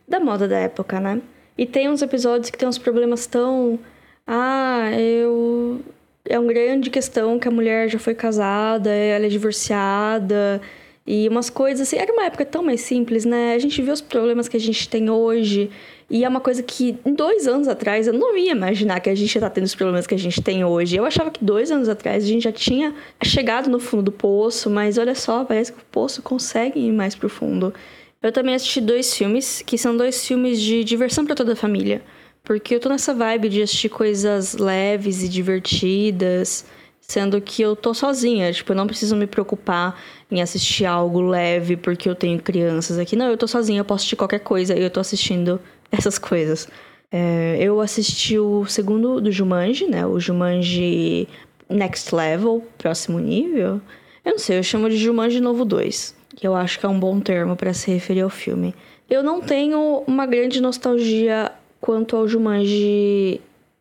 da 0.06 0.20
moda 0.20 0.46
da 0.48 0.58
época, 0.58 1.00
né? 1.00 1.20
E 1.58 1.66
tem 1.66 1.88
uns 1.88 2.00
episódios 2.00 2.50
que 2.50 2.56
tem 2.56 2.68
uns 2.68 2.78
problemas 2.78 3.26
tão. 3.26 3.78
Ah, 4.24 4.90
eu. 4.96 5.80
É 6.24 6.38
uma 6.38 6.52
grande 6.52 6.88
questão 6.88 7.38
que 7.38 7.48
a 7.48 7.50
mulher 7.50 7.88
já 7.88 7.98
foi 7.98 8.14
casada, 8.14 8.90
ela 8.90 9.26
é 9.26 9.28
divorciada. 9.28 10.60
E 11.04 11.28
umas 11.28 11.50
coisas 11.50 11.88
assim. 11.88 11.96
Era 11.96 12.12
uma 12.12 12.26
época 12.26 12.44
tão 12.44 12.62
mais 12.62 12.82
simples, 12.82 13.24
né? 13.24 13.54
A 13.54 13.58
gente 13.58 13.82
vê 13.82 13.90
os 13.90 14.00
problemas 14.00 14.46
que 14.46 14.56
a 14.56 14.60
gente 14.60 14.88
tem 14.88 15.10
hoje. 15.10 15.68
E 16.10 16.24
é 16.24 16.28
uma 16.28 16.40
coisa 16.40 16.62
que, 16.62 16.96
dois 17.04 17.46
anos 17.46 17.68
atrás, 17.68 18.06
eu 18.06 18.14
não 18.14 18.36
ia 18.36 18.52
imaginar 18.52 19.00
que 19.00 19.10
a 19.10 19.14
gente 19.14 19.38
tá 19.38 19.50
tendo 19.50 19.64
os 19.64 19.74
problemas 19.74 20.06
que 20.06 20.14
a 20.14 20.18
gente 20.18 20.40
tem 20.40 20.64
hoje. 20.64 20.96
Eu 20.96 21.04
achava 21.04 21.30
que 21.30 21.44
dois 21.44 21.70
anos 21.70 21.88
atrás 21.88 22.24
a 22.24 22.26
gente 22.26 22.44
já 22.44 22.52
tinha 22.52 22.94
chegado 23.22 23.68
no 23.68 23.80
fundo 23.80 24.04
do 24.04 24.12
poço, 24.12 24.70
mas 24.70 24.96
olha 24.96 25.14
só, 25.14 25.44
parece 25.44 25.72
que 25.72 25.80
o 25.80 25.84
poço 25.90 26.22
consegue 26.22 26.78
ir 26.78 26.92
mais 26.92 27.14
profundo. 27.14 27.74
Eu 28.20 28.32
também 28.32 28.54
assisti 28.54 28.80
dois 28.80 29.14
filmes, 29.14 29.62
que 29.64 29.78
são 29.78 29.96
dois 29.96 30.26
filmes 30.26 30.60
de 30.60 30.82
diversão 30.82 31.24
para 31.24 31.36
toda 31.36 31.52
a 31.52 31.56
família. 31.56 32.02
Porque 32.42 32.74
eu 32.74 32.80
tô 32.80 32.88
nessa 32.88 33.14
vibe 33.14 33.48
de 33.48 33.62
assistir 33.62 33.88
coisas 33.88 34.54
leves 34.54 35.22
e 35.22 35.28
divertidas, 35.28 36.64
sendo 37.00 37.40
que 37.40 37.62
eu 37.62 37.76
tô 37.76 37.94
sozinha. 37.94 38.52
Tipo, 38.52 38.72
eu 38.72 38.76
não 38.76 38.88
preciso 38.88 39.14
me 39.14 39.26
preocupar 39.26 40.00
em 40.30 40.42
assistir 40.42 40.84
algo 40.84 41.20
leve 41.20 41.76
porque 41.76 42.08
eu 42.08 42.14
tenho 42.14 42.40
crianças 42.42 42.98
aqui. 42.98 43.14
Não, 43.14 43.30
eu 43.30 43.36
tô 43.36 43.46
sozinha, 43.46 43.80
eu 43.80 43.84
posso 43.84 44.00
assistir 44.00 44.16
qualquer 44.16 44.40
coisa 44.40 44.76
e 44.76 44.82
eu 44.82 44.90
tô 44.90 44.98
assistindo 44.98 45.60
essas 45.92 46.18
coisas. 46.18 46.68
É, 47.12 47.56
eu 47.60 47.80
assisti 47.80 48.36
o 48.36 48.66
segundo 48.66 49.20
do 49.20 49.30
Jumanji, 49.30 49.86
né? 49.86 50.04
O 50.04 50.18
Jumanji 50.18 51.28
Next 51.68 52.12
Level, 52.12 52.66
próximo 52.76 53.20
nível. 53.20 53.80
Eu 54.24 54.32
não 54.32 54.38
sei, 54.38 54.58
eu 54.58 54.62
chamo 54.64 54.90
de 54.90 54.96
Jumanji 54.96 55.40
Novo 55.40 55.64
2 55.64 56.17
que 56.38 56.46
eu 56.46 56.54
acho 56.54 56.78
que 56.78 56.86
é 56.86 56.88
um 56.88 57.00
bom 57.00 57.18
termo 57.18 57.56
para 57.56 57.74
se 57.74 57.90
referir 57.90 58.20
ao 58.20 58.30
filme. 58.30 58.72
Eu 59.10 59.24
não 59.24 59.40
tenho 59.40 60.04
uma 60.06 60.24
grande 60.24 60.60
nostalgia 60.60 61.50
quanto 61.80 62.16
ao 62.16 62.28
Jumanji 62.28 63.40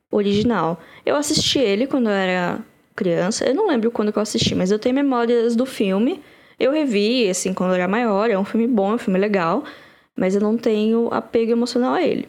original. 0.10 0.80
Eu 1.06 1.16
assisti 1.16 1.60
ele 1.60 1.86
quando 1.86 2.08
eu 2.08 2.14
era 2.14 2.60
criança. 2.96 3.46
Eu 3.46 3.54
não 3.54 3.68
lembro 3.68 3.92
quando 3.92 4.12
eu 4.12 4.20
assisti, 4.20 4.56
mas 4.56 4.72
eu 4.72 4.80
tenho 4.80 4.96
memórias 4.96 5.56
do 5.56 5.68
filme. 5.68 6.20
Eu 6.60 6.72
revi, 6.72 7.30
assim, 7.30 7.54
quando 7.54 7.72
eu 7.72 7.76
era 7.76 7.88
maior. 7.88 8.28
É 8.32 8.40
um 8.40 8.44
filme 8.44 8.66
bom, 8.66 8.94
é 8.94 8.96
um 8.96 8.98
filme 8.98 9.20
legal. 9.20 9.64
Mas 10.16 10.34
eu 10.34 10.42
não 10.42 10.58
tenho 10.58 11.10
apego 11.12 11.52
emocional 11.52 11.94
a 11.94 12.02
ele. 12.02 12.28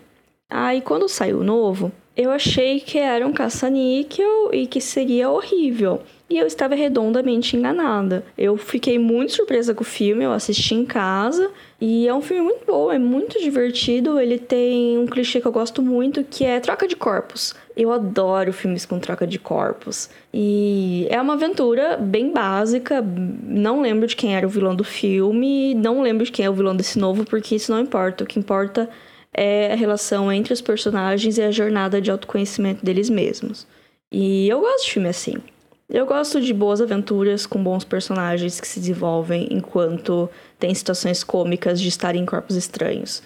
Aí, 0.50 0.82
quando 0.82 1.08
saiu 1.08 1.38
o 1.38 1.44
novo, 1.44 1.90
eu 2.18 2.32
achei 2.32 2.80
que 2.80 2.98
era 2.98 3.24
um 3.24 3.32
caça-níquel 3.32 4.50
e 4.52 4.66
que 4.66 4.80
seria 4.80 5.30
horrível. 5.30 6.02
E 6.28 6.36
eu 6.36 6.48
estava 6.48 6.74
redondamente 6.74 7.56
enganada. 7.56 8.24
Eu 8.36 8.56
fiquei 8.56 8.98
muito 8.98 9.32
surpresa 9.32 9.72
com 9.72 9.82
o 9.82 9.86
filme, 9.86 10.24
eu 10.24 10.32
assisti 10.32 10.74
em 10.74 10.84
casa. 10.84 11.48
E 11.80 12.08
é 12.08 12.12
um 12.12 12.20
filme 12.20 12.42
muito 12.42 12.66
bom, 12.66 12.90
é 12.90 12.98
muito 12.98 13.40
divertido. 13.40 14.18
Ele 14.18 14.36
tem 14.36 14.98
um 14.98 15.06
clichê 15.06 15.40
que 15.40 15.46
eu 15.46 15.52
gosto 15.52 15.80
muito, 15.80 16.24
que 16.24 16.44
é 16.44 16.58
troca 16.58 16.88
de 16.88 16.96
corpos. 16.96 17.54
Eu 17.76 17.92
adoro 17.92 18.52
filmes 18.52 18.84
com 18.84 18.98
troca 18.98 19.24
de 19.24 19.38
corpos. 19.38 20.10
E 20.34 21.06
é 21.10 21.20
uma 21.20 21.34
aventura 21.34 21.96
bem 21.96 22.32
básica. 22.32 23.00
Não 23.00 23.80
lembro 23.80 24.08
de 24.08 24.16
quem 24.16 24.34
era 24.36 24.44
o 24.44 24.50
vilão 24.50 24.74
do 24.74 24.84
filme, 24.84 25.72
não 25.76 26.02
lembro 26.02 26.24
de 26.24 26.32
quem 26.32 26.44
é 26.44 26.50
o 26.50 26.52
vilão 26.52 26.76
desse 26.76 26.98
novo, 26.98 27.24
porque 27.24 27.54
isso 27.54 27.70
não 27.70 27.80
importa. 27.80 28.24
O 28.24 28.26
que 28.26 28.40
importa 28.40 28.82
é 28.82 29.07
a 29.72 29.74
relação 29.74 30.32
entre 30.32 30.52
os 30.52 30.60
personagens 30.60 31.38
e 31.38 31.42
a 31.42 31.50
jornada 31.50 32.00
de 32.00 32.10
autoconhecimento 32.10 32.84
deles 32.84 33.08
mesmos. 33.10 33.66
E 34.10 34.48
eu 34.48 34.60
gosto 34.60 34.86
de 34.86 34.92
filme 34.92 35.08
assim. 35.08 35.34
Eu 35.88 36.04
gosto 36.04 36.40
de 36.40 36.52
boas 36.52 36.80
aventuras 36.80 37.46
com 37.46 37.62
bons 37.62 37.82
personagens 37.82 38.60
que 38.60 38.68
se 38.68 38.78
desenvolvem 38.78 39.48
enquanto 39.50 40.28
tem 40.58 40.74
situações 40.74 41.24
cômicas 41.24 41.80
de 41.80 41.88
estar 41.88 42.14
em 42.14 42.26
corpos 42.26 42.56
estranhos. 42.56 43.22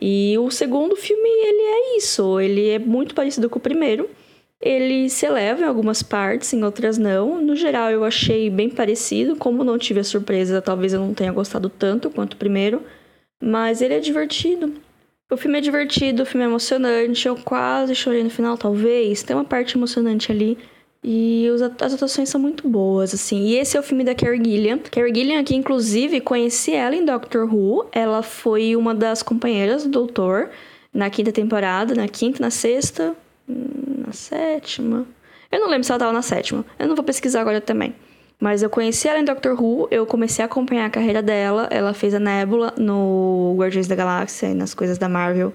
E 0.00 0.36
o 0.36 0.50
segundo 0.50 0.96
filme, 0.96 1.28
ele 1.28 1.62
é 1.62 1.96
isso, 1.96 2.40
ele 2.40 2.68
é 2.68 2.78
muito 2.78 3.14
parecido 3.14 3.48
com 3.48 3.58
o 3.58 3.62
primeiro. 3.62 4.10
Ele 4.60 5.08
se 5.08 5.26
eleva 5.26 5.62
em 5.62 5.64
algumas 5.64 6.02
partes, 6.02 6.52
em 6.52 6.62
outras 6.62 6.98
não. 6.98 7.40
No 7.40 7.56
geral, 7.56 7.90
eu 7.90 8.04
achei 8.04 8.50
bem 8.50 8.68
parecido. 8.68 9.34
Como 9.36 9.64
não 9.64 9.78
tive 9.78 10.00
a 10.00 10.04
surpresa, 10.04 10.62
talvez 10.62 10.92
eu 10.92 11.00
não 11.00 11.14
tenha 11.14 11.32
gostado 11.32 11.68
tanto 11.68 12.10
quanto 12.10 12.34
o 12.34 12.36
primeiro. 12.36 12.82
Mas 13.42 13.80
ele 13.80 13.94
é 13.94 14.00
divertido. 14.00 14.72
O 15.32 15.36
filme 15.38 15.56
é 15.56 15.60
divertido, 15.62 16.24
o 16.24 16.26
filme 16.26 16.44
é 16.44 16.46
emocionante. 16.46 17.26
Eu 17.26 17.36
quase 17.36 17.94
chorei 17.94 18.22
no 18.22 18.28
final, 18.28 18.58
talvez. 18.58 19.22
Tem 19.22 19.34
uma 19.34 19.46
parte 19.46 19.78
emocionante 19.78 20.30
ali. 20.30 20.58
E 21.02 21.48
as 21.80 21.94
atuações 21.94 22.28
são 22.28 22.38
muito 22.38 22.68
boas, 22.68 23.14
assim. 23.14 23.46
E 23.46 23.56
esse 23.56 23.74
é 23.74 23.80
o 23.80 23.82
filme 23.82 24.04
da 24.04 24.14
Carrie 24.14 24.44
Gilliam. 24.44 24.78
Carrie 24.78 25.14
Gilliam 25.14 25.40
aqui, 25.40 25.56
inclusive, 25.56 26.20
conheci 26.20 26.74
ela 26.74 26.94
em 26.94 27.02
Doctor 27.02 27.50
Who. 27.50 27.86
Ela 27.92 28.22
foi 28.22 28.76
uma 28.76 28.94
das 28.94 29.22
companheiras 29.22 29.84
do 29.84 29.88
Doutor 29.88 30.50
na 30.92 31.08
quinta 31.08 31.32
temporada, 31.32 31.94
na 31.94 32.06
quinta, 32.08 32.38
na 32.38 32.50
sexta, 32.50 33.16
hum, 33.48 34.04
na 34.06 34.12
sétima. 34.12 35.06
Eu 35.50 35.60
não 35.60 35.68
lembro 35.70 35.84
se 35.84 35.92
ela 35.92 35.98
tava 35.98 36.12
na 36.12 36.22
sétima. 36.22 36.62
Eu 36.78 36.88
não 36.88 36.94
vou 36.94 37.04
pesquisar 37.04 37.40
agora 37.40 37.58
também. 37.58 37.94
Mas 38.42 38.60
eu 38.60 38.68
conheci 38.68 39.06
ela 39.06 39.20
em 39.20 39.24
Doctor 39.24 39.52
Who, 39.52 39.86
eu 39.88 40.04
comecei 40.04 40.42
a 40.42 40.46
acompanhar 40.46 40.86
a 40.86 40.90
carreira 40.90 41.22
dela. 41.22 41.68
Ela 41.70 41.94
fez 41.94 42.12
a 42.12 42.18
Nebula 42.18 42.74
no 42.76 43.54
Guardiões 43.56 43.86
da 43.86 43.94
Galáxia 43.94 44.48
e 44.48 44.54
nas 44.54 44.74
coisas 44.74 44.98
da 44.98 45.08
Marvel, 45.08 45.54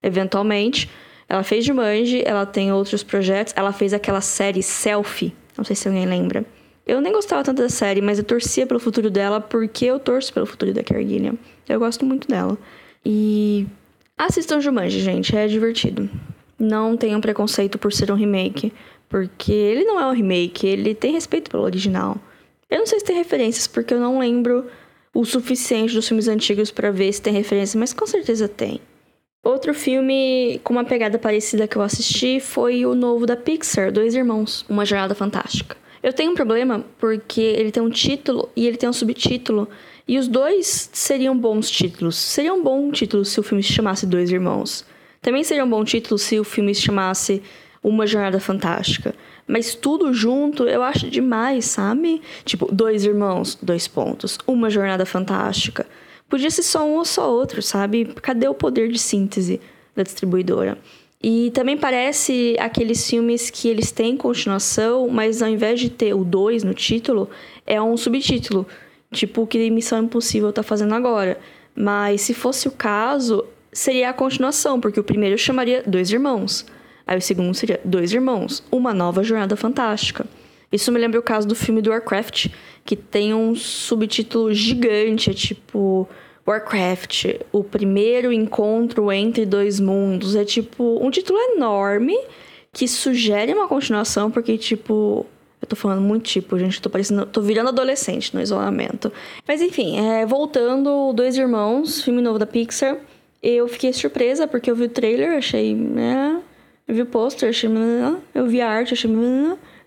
eventualmente. 0.00 0.88
Ela 1.28 1.42
fez 1.42 1.64
Jumanji, 1.64 2.22
ela 2.24 2.46
tem 2.46 2.72
outros 2.72 3.02
projetos. 3.02 3.52
Ela 3.56 3.72
fez 3.72 3.92
aquela 3.92 4.20
série 4.20 4.62
Selfie, 4.62 5.34
não 5.56 5.64
sei 5.64 5.74
se 5.74 5.88
alguém 5.88 6.06
lembra. 6.06 6.44
Eu 6.86 7.00
nem 7.00 7.12
gostava 7.12 7.42
tanto 7.42 7.60
da 7.60 7.68
série, 7.68 8.00
mas 8.00 8.18
eu 8.18 8.24
torcia 8.24 8.64
pelo 8.68 8.78
futuro 8.78 9.10
dela 9.10 9.40
porque 9.40 9.86
eu 9.86 9.98
torço 9.98 10.32
pelo 10.32 10.46
futuro 10.46 10.72
da 10.72 10.82
Gilliam. 10.82 11.36
Eu 11.68 11.80
gosto 11.80 12.04
muito 12.04 12.28
dela. 12.28 12.56
E 13.04 13.66
assistam 14.16 14.60
Jumanji, 14.60 15.00
gente, 15.00 15.36
é 15.36 15.48
divertido. 15.48 16.08
Não 16.56 16.96
tenham 16.96 17.20
preconceito 17.20 17.78
por 17.78 17.92
ser 17.92 18.12
um 18.12 18.14
remake, 18.14 18.72
porque 19.08 19.50
ele 19.50 19.82
não 19.82 19.98
é 19.98 20.06
um 20.06 20.12
remake, 20.12 20.68
ele 20.68 20.94
tem 20.94 21.10
respeito 21.10 21.50
pelo 21.50 21.64
original. 21.64 22.16
Eu 22.70 22.78
não 22.78 22.86
sei 22.86 22.98
se 23.00 23.04
tem 23.06 23.16
referências, 23.16 23.66
porque 23.66 23.94
eu 23.94 24.00
não 24.00 24.18
lembro 24.18 24.66
o 25.14 25.24
suficiente 25.24 25.94
dos 25.94 26.06
filmes 26.06 26.28
antigos 26.28 26.70
para 26.70 26.90
ver 26.90 27.12
se 27.12 27.22
tem 27.22 27.32
referência, 27.32 27.78
mas 27.80 27.92
com 27.92 28.06
certeza 28.06 28.46
tem. 28.46 28.80
Outro 29.42 29.72
filme 29.72 30.60
com 30.62 30.74
uma 30.74 30.84
pegada 30.84 31.18
parecida 31.18 31.66
que 31.66 31.76
eu 31.76 31.82
assisti 31.82 32.40
foi 32.40 32.84
o 32.84 32.94
novo 32.94 33.24
da 33.24 33.36
Pixar, 33.36 33.90
Dois 33.90 34.14
Irmãos, 34.14 34.66
Uma 34.68 34.84
Jornada 34.84 35.14
Fantástica. 35.14 35.76
Eu 36.02 36.12
tenho 36.12 36.32
um 36.32 36.34
problema 36.34 36.84
porque 36.98 37.40
ele 37.40 37.72
tem 37.72 37.82
um 37.82 37.90
título 37.90 38.50
e 38.54 38.66
ele 38.66 38.76
tem 38.76 38.88
um 38.88 38.92
subtítulo, 38.92 39.68
e 40.06 40.18
os 40.18 40.28
dois 40.28 40.90
seriam 40.92 41.36
bons 41.36 41.70
títulos. 41.70 42.16
Seria 42.16 42.52
um 42.52 42.62
bom 42.62 42.90
título 42.90 43.24
se 43.24 43.40
o 43.40 43.42
filme 43.42 43.62
se 43.62 43.72
chamasse 43.72 44.06
Dois 44.06 44.30
Irmãos. 44.30 44.84
Também 45.20 45.42
seria 45.42 45.64
um 45.64 45.70
bom 45.70 45.84
título 45.84 46.18
se 46.18 46.38
o 46.38 46.44
filme 46.44 46.74
se 46.74 46.82
chamasse 46.82 47.42
Uma 47.88 48.06
Jornada 48.06 48.38
Fantástica. 48.38 49.14
Mas 49.48 49.74
tudo 49.74 50.12
junto 50.12 50.64
eu 50.64 50.82
acho 50.82 51.08
demais, 51.08 51.64
sabe? 51.64 52.20
Tipo, 52.44 52.68
dois 52.70 53.04
irmãos, 53.06 53.58
dois 53.62 53.88
pontos. 53.88 54.38
Uma 54.46 54.68
jornada 54.68 55.06
fantástica. 55.06 55.86
Podia 56.28 56.50
ser 56.50 56.62
só 56.62 56.84
um 56.84 56.96
ou 56.96 57.04
só 57.06 57.32
outro, 57.32 57.62
sabe? 57.62 58.04
Cadê 58.20 58.46
o 58.46 58.52
poder 58.52 58.90
de 58.90 58.98
síntese 58.98 59.58
da 59.96 60.02
distribuidora? 60.02 60.76
E 61.22 61.50
também 61.52 61.78
parece 61.78 62.54
aqueles 62.60 63.08
filmes 63.08 63.48
que 63.48 63.66
eles 63.68 63.90
têm 63.90 64.16
continuação, 64.16 65.08
mas 65.08 65.42
ao 65.42 65.48
invés 65.48 65.80
de 65.80 65.88
ter 65.88 66.14
o 66.14 66.22
2 66.22 66.62
no 66.62 66.74
título, 66.74 67.30
é 67.66 67.80
um 67.80 67.96
subtítulo. 67.96 68.66
Tipo 69.10 69.42
o 69.42 69.46
que 69.46 69.70
Missão 69.70 70.04
Impossível 70.04 70.52
tá 70.52 70.62
fazendo 70.62 70.94
agora. 70.94 71.40
Mas 71.74 72.20
se 72.20 72.34
fosse 72.34 72.68
o 72.68 72.70
caso, 72.70 73.44
seria 73.72 74.10
a 74.10 74.12
continuação, 74.12 74.78
porque 74.78 75.00
o 75.00 75.04
primeiro 75.04 75.38
chamaria 75.38 75.82
Dois 75.86 76.12
Irmãos. 76.12 76.66
Aí 77.08 77.16
o 77.16 77.22
segundo 77.22 77.54
seria 77.54 77.80
Dois 77.82 78.12
Irmãos, 78.12 78.62
Uma 78.70 78.92
Nova 78.92 79.24
Jornada 79.24 79.56
Fantástica. 79.56 80.26
Isso 80.70 80.92
me 80.92 81.00
lembra 81.00 81.18
o 81.18 81.22
caso 81.22 81.48
do 81.48 81.54
filme 81.54 81.80
do 81.80 81.88
Warcraft, 81.88 82.48
que 82.84 82.94
tem 82.94 83.32
um 83.32 83.54
subtítulo 83.54 84.52
gigante, 84.52 85.30
é 85.30 85.32
tipo 85.32 86.06
Warcraft, 86.46 87.36
o 87.50 87.64
primeiro 87.64 88.30
encontro 88.30 89.10
entre 89.10 89.46
dois 89.46 89.80
mundos. 89.80 90.36
É 90.36 90.44
tipo 90.44 91.02
um 91.02 91.10
título 91.10 91.38
enorme 91.38 92.14
que 92.74 92.86
sugere 92.86 93.54
uma 93.54 93.66
continuação, 93.66 94.30
porque, 94.30 94.58
tipo, 94.58 95.24
eu 95.62 95.66
tô 95.66 95.74
falando 95.74 96.02
muito 96.02 96.24
tipo, 96.24 96.58
gente, 96.58 96.82
tô 96.82 96.90
parecendo. 96.90 97.24
tô 97.24 97.40
virando 97.40 97.70
adolescente 97.70 98.34
no 98.34 98.42
isolamento. 98.42 99.10
Mas 99.46 99.62
enfim, 99.62 99.98
é, 99.98 100.26
voltando, 100.26 101.14
Dois 101.14 101.38
Irmãos, 101.38 102.02
filme 102.02 102.20
novo 102.20 102.38
da 102.38 102.46
Pixar. 102.46 102.98
Eu 103.42 103.66
fiquei 103.66 103.94
surpresa 103.94 104.46
porque 104.46 104.70
eu 104.70 104.76
vi 104.76 104.84
o 104.84 104.88
trailer, 104.90 105.38
achei, 105.38 105.74
né? 105.74 106.42
Eu 106.88 106.94
vi 106.94 107.02
o 107.02 107.06
pôster, 107.06 107.50
achei. 107.50 107.70
Eu 108.34 108.46
vi 108.46 108.60
a 108.62 108.68
arte, 108.68 108.94
achei. 108.94 109.10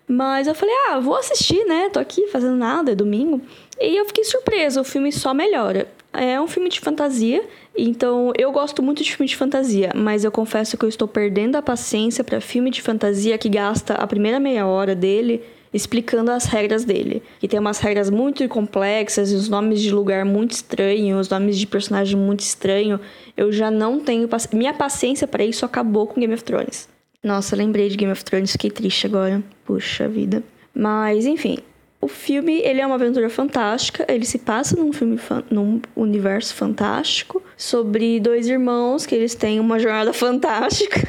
Mas 0.06 0.46
eu 0.46 0.54
falei, 0.54 0.74
ah, 0.88 1.00
vou 1.00 1.16
assistir, 1.16 1.64
né? 1.64 1.90
Tô 1.90 1.98
aqui 1.98 2.28
fazendo 2.28 2.56
nada, 2.56 2.92
é 2.92 2.94
domingo. 2.94 3.40
E 3.80 3.96
eu 3.96 4.04
fiquei 4.06 4.24
surpresa, 4.24 4.80
o 4.80 4.84
filme 4.84 5.10
só 5.10 5.34
melhora. 5.34 5.88
É 6.12 6.40
um 6.40 6.46
filme 6.46 6.68
de 6.68 6.78
fantasia, 6.78 7.42
então 7.76 8.32
eu 8.36 8.52
gosto 8.52 8.82
muito 8.82 9.02
de 9.02 9.16
filme 9.16 9.26
de 9.26 9.34
fantasia, 9.34 9.90
mas 9.94 10.24
eu 10.24 10.30
confesso 10.30 10.76
que 10.76 10.84
eu 10.84 10.88
estou 10.88 11.08
perdendo 11.08 11.56
a 11.56 11.62
paciência 11.62 12.22
para 12.22 12.38
filme 12.38 12.70
de 12.70 12.82
fantasia 12.82 13.38
que 13.38 13.48
gasta 13.48 13.94
a 13.94 14.06
primeira 14.06 14.38
meia 14.38 14.66
hora 14.66 14.94
dele 14.94 15.42
explicando 15.72 16.30
as 16.30 16.44
regras 16.44 16.84
dele. 16.84 17.22
E 17.42 17.48
tem 17.48 17.58
umas 17.58 17.78
regras 17.78 18.10
muito 18.10 18.46
complexas 18.46 19.32
os 19.32 19.48
nomes 19.48 19.80
de 19.80 19.90
lugar 19.90 20.24
muito 20.24 20.50
estranhos, 20.50 21.20
os 21.22 21.28
nomes 21.30 21.56
de 21.56 21.66
personagem 21.66 22.18
muito 22.18 22.40
estranho. 22.40 23.00
Eu 23.34 23.50
já 23.50 23.70
não 23.70 23.98
tenho 23.98 24.28
paci... 24.28 24.54
minha 24.54 24.74
paciência 24.74 25.26
para 25.26 25.44
isso 25.44 25.64
acabou 25.64 26.06
com 26.06 26.20
Game 26.20 26.34
of 26.34 26.44
Thrones. 26.44 26.91
Nossa, 27.22 27.54
lembrei 27.54 27.88
de 27.88 27.96
Game 27.96 28.12
of 28.12 28.24
Thrones, 28.24 28.52
fiquei 28.52 28.70
triste 28.70 29.06
agora. 29.06 29.42
Puxa 29.64 30.08
vida. 30.08 30.42
Mas, 30.74 31.24
enfim, 31.24 31.58
o 32.00 32.08
filme, 32.08 32.58
ele 32.62 32.80
é 32.80 32.86
uma 32.86 32.96
aventura 32.96 33.30
fantástica, 33.30 34.04
ele 34.08 34.24
se 34.26 34.38
passa 34.38 34.74
num 34.74 34.92
filme 34.92 35.20
num 35.48 35.80
universo 35.94 36.52
fantástico 36.52 37.40
sobre 37.56 38.18
dois 38.18 38.48
irmãos 38.48 39.06
que 39.06 39.14
eles 39.14 39.36
têm 39.36 39.60
uma 39.60 39.78
jornada 39.78 40.10
fantástica. 40.14 41.00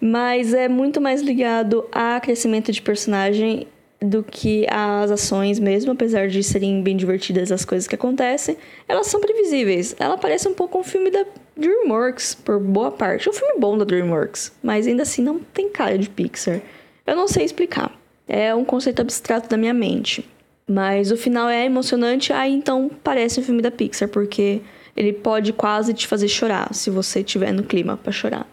Mas 0.00 0.54
é 0.54 0.66
muito 0.66 1.00
mais 1.00 1.20
ligado 1.20 1.86
a 1.92 2.18
crescimento 2.20 2.72
de 2.72 2.80
personagem 2.80 3.66
do 4.00 4.22
que 4.22 4.66
as 4.70 5.10
ações 5.10 5.58
mesmo, 5.58 5.92
apesar 5.92 6.28
de 6.28 6.42
serem 6.42 6.82
bem 6.82 6.96
divertidas 6.96 7.52
as 7.52 7.64
coisas 7.64 7.86
que 7.86 7.94
acontecem, 7.94 8.56
elas 8.88 9.06
são 9.06 9.20
previsíveis. 9.20 9.94
Ela 9.98 10.16
parece 10.16 10.48
um 10.48 10.54
pouco 10.54 10.78
um 10.78 10.84
filme 10.84 11.10
da 11.10 11.26
DreamWorks, 11.56 12.34
por 12.34 12.58
boa 12.58 12.90
parte. 12.90 13.28
Um 13.28 13.32
filme 13.32 13.58
bom 13.58 13.78
da 13.78 13.84
DreamWorks, 13.84 14.52
mas 14.62 14.86
ainda 14.86 15.02
assim 15.02 15.22
não 15.22 15.38
tem 15.38 15.68
cara 15.68 15.96
de 15.98 16.10
Pixar. 16.10 16.60
Eu 17.06 17.16
não 17.16 17.28
sei 17.28 17.44
explicar. 17.44 17.92
É 18.26 18.54
um 18.54 18.64
conceito 18.64 19.00
abstrato 19.00 19.48
da 19.48 19.56
minha 19.56 19.74
mente. 19.74 20.28
Mas 20.66 21.10
o 21.10 21.16
final 21.16 21.48
é 21.48 21.64
emocionante, 21.64 22.32
aí 22.32 22.52
então 22.52 22.90
parece 23.02 23.38
um 23.38 23.42
filme 23.42 23.60
da 23.60 23.70
Pixar, 23.70 24.08
porque 24.08 24.62
ele 24.96 25.12
pode 25.12 25.52
quase 25.52 25.92
te 25.92 26.06
fazer 26.06 26.28
chorar, 26.28 26.72
se 26.72 26.88
você 26.88 27.20
estiver 27.20 27.52
no 27.52 27.62
clima 27.62 27.96
para 27.96 28.12
chorar. 28.12 28.46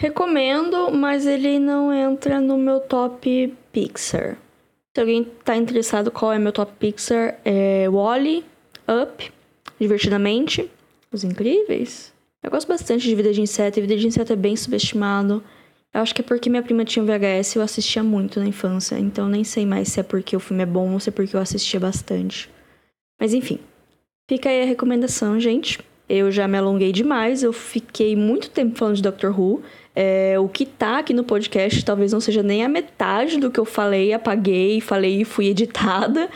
Recomendo, 0.00 0.90
mas 0.90 1.26
ele 1.26 1.58
não 1.60 1.92
entra 1.92 2.40
no 2.40 2.58
meu 2.58 2.80
top 2.80 3.54
Pixar. 3.72 4.36
Se 4.94 5.00
alguém 5.00 5.24
tá 5.44 5.56
interessado 5.56 6.10
qual 6.10 6.32
é 6.32 6.38
meu 6.38 6.52
top 6.52 6.72
Pixar, 6.78 7.38
é 7.44 7.88
Wally, 7.88 8.44
Up, 8.88 9.32
Divertidamente, 9.78 10.68
Os 11.12 11.22
Incríveis. 11.22 12.12
Eu 12.42 12.50
gosto 12.50 12.66
bastante 12.66 13.06
de 13.08 13.14
Vida 13.14 13.32
de 13.32 13.40
Inseto, 13.40 13.78
e 13.78 13.82
Vida 13.82 13.96
de 13.96 14.06
Inseto 14.06 14.32
é 14.32 14.36
bem 14.36 14.56
subestimado. 14.56 15.42
Eu 15.94 16.00
acho 16.00 16.14
que 16.14 16.22
é 16.22 16.24
porque 16.24 16.50
minha 16.50 16.62
prima 16.62 16.84
tinha 16.84 17.02
um 17.02 17.06
VHS 17.06 17.54
e 17.54 17.58
eu 17.58 17.62
assistia 17.62 18.02
muito 18.02 18.40
na 18.40 18.46
infância, 18.46 18.98
então 18.98 19.28
nem 19.28 19.44
sei 19.44 19.64
mais 19.64 19.88
se 19.88 20.00
é 20.00 20.02
porque 20.02 20.34
o 20.34 20.40
filme 20.40 20.62
é 20.62 20.66
bom 20.66 20.92
ou 20.92 20.98
se 20.98 21.10
é 21.10 21.12
porque 21.12 21.36
eu 21.36 21.40
assistia 21.40 21.78
bastante. 21.78 22.50
Mas 23.20 23.32
enfim, 23.32 23.60
fica 24.28 24.48
aí 24.48 24.62
a 24.62 24.66
recomendação, 24.66 25.38
gente. 25.38 25.78
Eu 26.08 26.32
já 26.32 26.48
me 26.48 26.58
alonguei 26.58 26.90
demais, 26.90 27.42
eu 27.44 27.52
fiquei 27.52 28.16
muito 28.16 28.50
tempo 28.50 28.76
falando 28.76 28.96
de 28.96 29.02
Doctor 29.02 29.38
Who. 29.38 29.62
É, 29.94 30.36
o 30.38 30.48
que 30.48 30.66
tá 30.66 30.98
aqui 30.98 31.14
no 31.14 31.22
podcast 31.22 31.84
talvez 31.84 32.12
não 32.12 32.20
seja 32.20 32.42
nem 32.42 32.64
a 32.64 32.68
metade 32.68 33.38
do 33.38 33.50
que 33.50 33.60
eu 33.60 33.64
falei, 33.64 34.12
apaguei, 34.12 34.80
falei 34.80 35.20
e 35.20 35.24
fui 35.24 35.46
editada. 35.46 36.28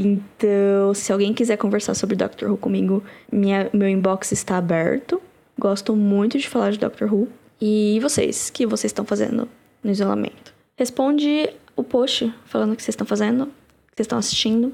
Então, 0.00 0.94
se 0.94 1.12
alguém 1.12 1.34
quiser 1.34 1.56
conversar 1.56 1.92
sobre 1.92 2.14
Doctor 2.14 2.48
Who 2.48 2.56
comigo, 2.56 3.02
minha, 3.32 3.68
meu 3.72 3.88
inbox 3.88 4.30
está 4.30 4.56
aberto. 4.56 5.20
Gosto 5.58 5.96
muito 5.96 6.38
de 6.38 6.48
falar 6.48 6.70
de 6.70 6.78
Doctor 6.78 7.12
Who. 7.12 7.26
E 7.60 7.98
vocês? 8.00 8.48
O 8.48 8.52
que 8.52 8.64
vocês 8.64 8.90
estão 8.90 9.04
fazendo 9.04 9.48
no 9.82 9.90
isolamento? 9.90 10.54
Responde 10.76 11.50
o 11.74 11.82
post 11.82 12.32
falando 12.44 12.74
o 12.74 12.76
que 12.76 12.82
vocês 12.82 12.92
estão 12.92 13.06
fazendo, 13.06 13.42
o 13.42 13.46
que 13.46 13.96
vocês 13.96 14.04
estão 14.04 14.18
assistindo. 14.18 14.72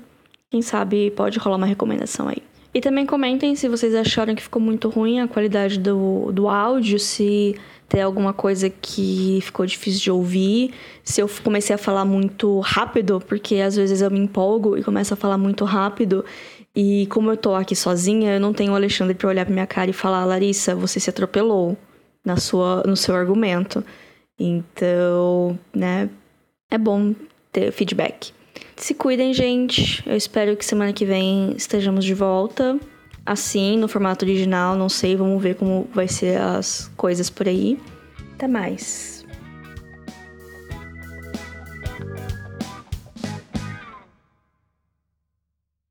Quem 0.50 0.60
sabe 0.60 1.10
pode 1.12 1.38
rolar 1.38 1.56
uma 1.56 1.66
recomendação 1.66 2.28
aí. 2.28 2.42
E 2.74 2.80
também 2.80 3.06
comentem 3.06 3.54
se 3.54 3.68
vocês 3.68 3.94
acharam 3.94 4.34
que 4.34 4.42
ficou 4.42 4.60
muito 4.60 4.88
ruim 4.88 5.20
a 5.20 5.28
qualidade 5.28 5.78
do, 5.78 6.32
do 6.32 6.48
áudio, 6.48 6.98
se 6.98 7.54
tem 7.88 8.02
alguma 8.02 8.32
coisa 8.32 8.68
que 8.68 9.38
ficou 9.42 9.64
difícil 9.64 10.00
de 10.00 10.10
ouvir, 10.10 10.74
se 11.04 11.20
eu 11.20 11.30
comecei 11.44 11.72
a 11.72 11.78
falar 11.78 12.04
muito 12.04 12.58
rápido, 12.58 13.22
porque 13.28 13.56
às 13.56 13.76
vezes 13.76 14.00
eu 14.00 14.10
me 14.10 14.18
empolgo 14.18 14.76
e 14.76 14.82
começo 14.82 15.14
a 15.14 15.16
falar 15.16 15.38
muito 15.38 15.64
rápido. 15.64 16.24
E 16.74 17.06
como 17.06 17.30
eu 17.30 17.36
tô 17.36 17.54
aqui 17.54 17.76
sozinha, 17.76 18.34
eu 18.34 18.40
não 18.40 18.52
tenho 18.52 18.72
o 18.72 18.74
Alexandre 18.74 19.14
para 19.14 19.28
olhar 19.28 19.44
pra 19.44 19.54
minha 19.54 19.66
cara 19.68 19.88
e 19.90 19.92
falar: 19.92 20.24
Larissa, 20.24 20.74
você 20.74 20.98
se 20.98 21.08
atropelou 21.08 21.78
na 22.24 22.36
sua, 22.36 22.82
no 22.84 22.96
seu 22.96 23.14
argumento. 23.14 23.84
Então, 24.36 25.56
né, 25.72 26.10
é 26.68 26.76
bom 26.76 27.14
ter 27.52 27.70
feedback. 27.70 28.33
Se 28.76 28.94
cuidem, 28.94 29.32
gente. 29.32 30.02
Eu 30.06 30.16
espero 30.16 30.56
que 30.56 30.64
semana 30.64 30.92
que 30.92 31.04
vem 31.04 31.54
estejamos 31.56 32.04
de 32.04 32.14
volta. 32.14 32.78
assim, 33.26 33.78
no 33.78 33.88
formato 33.88 34.24
original, 34.24 34.76
não 34.76 34.88
sei, 34.88 35.16
vamos 35.16 35.42
ver 35.42 35.54
como 35.54 35.88
vai 35.94 36.06
ser 36.06 36.38
as 36.38 36.90
coisas 36.96 37.30
por 37.30 37.48
aí. 37.48 37.78
Até 38.34 38.46
mais. 38.46 39.13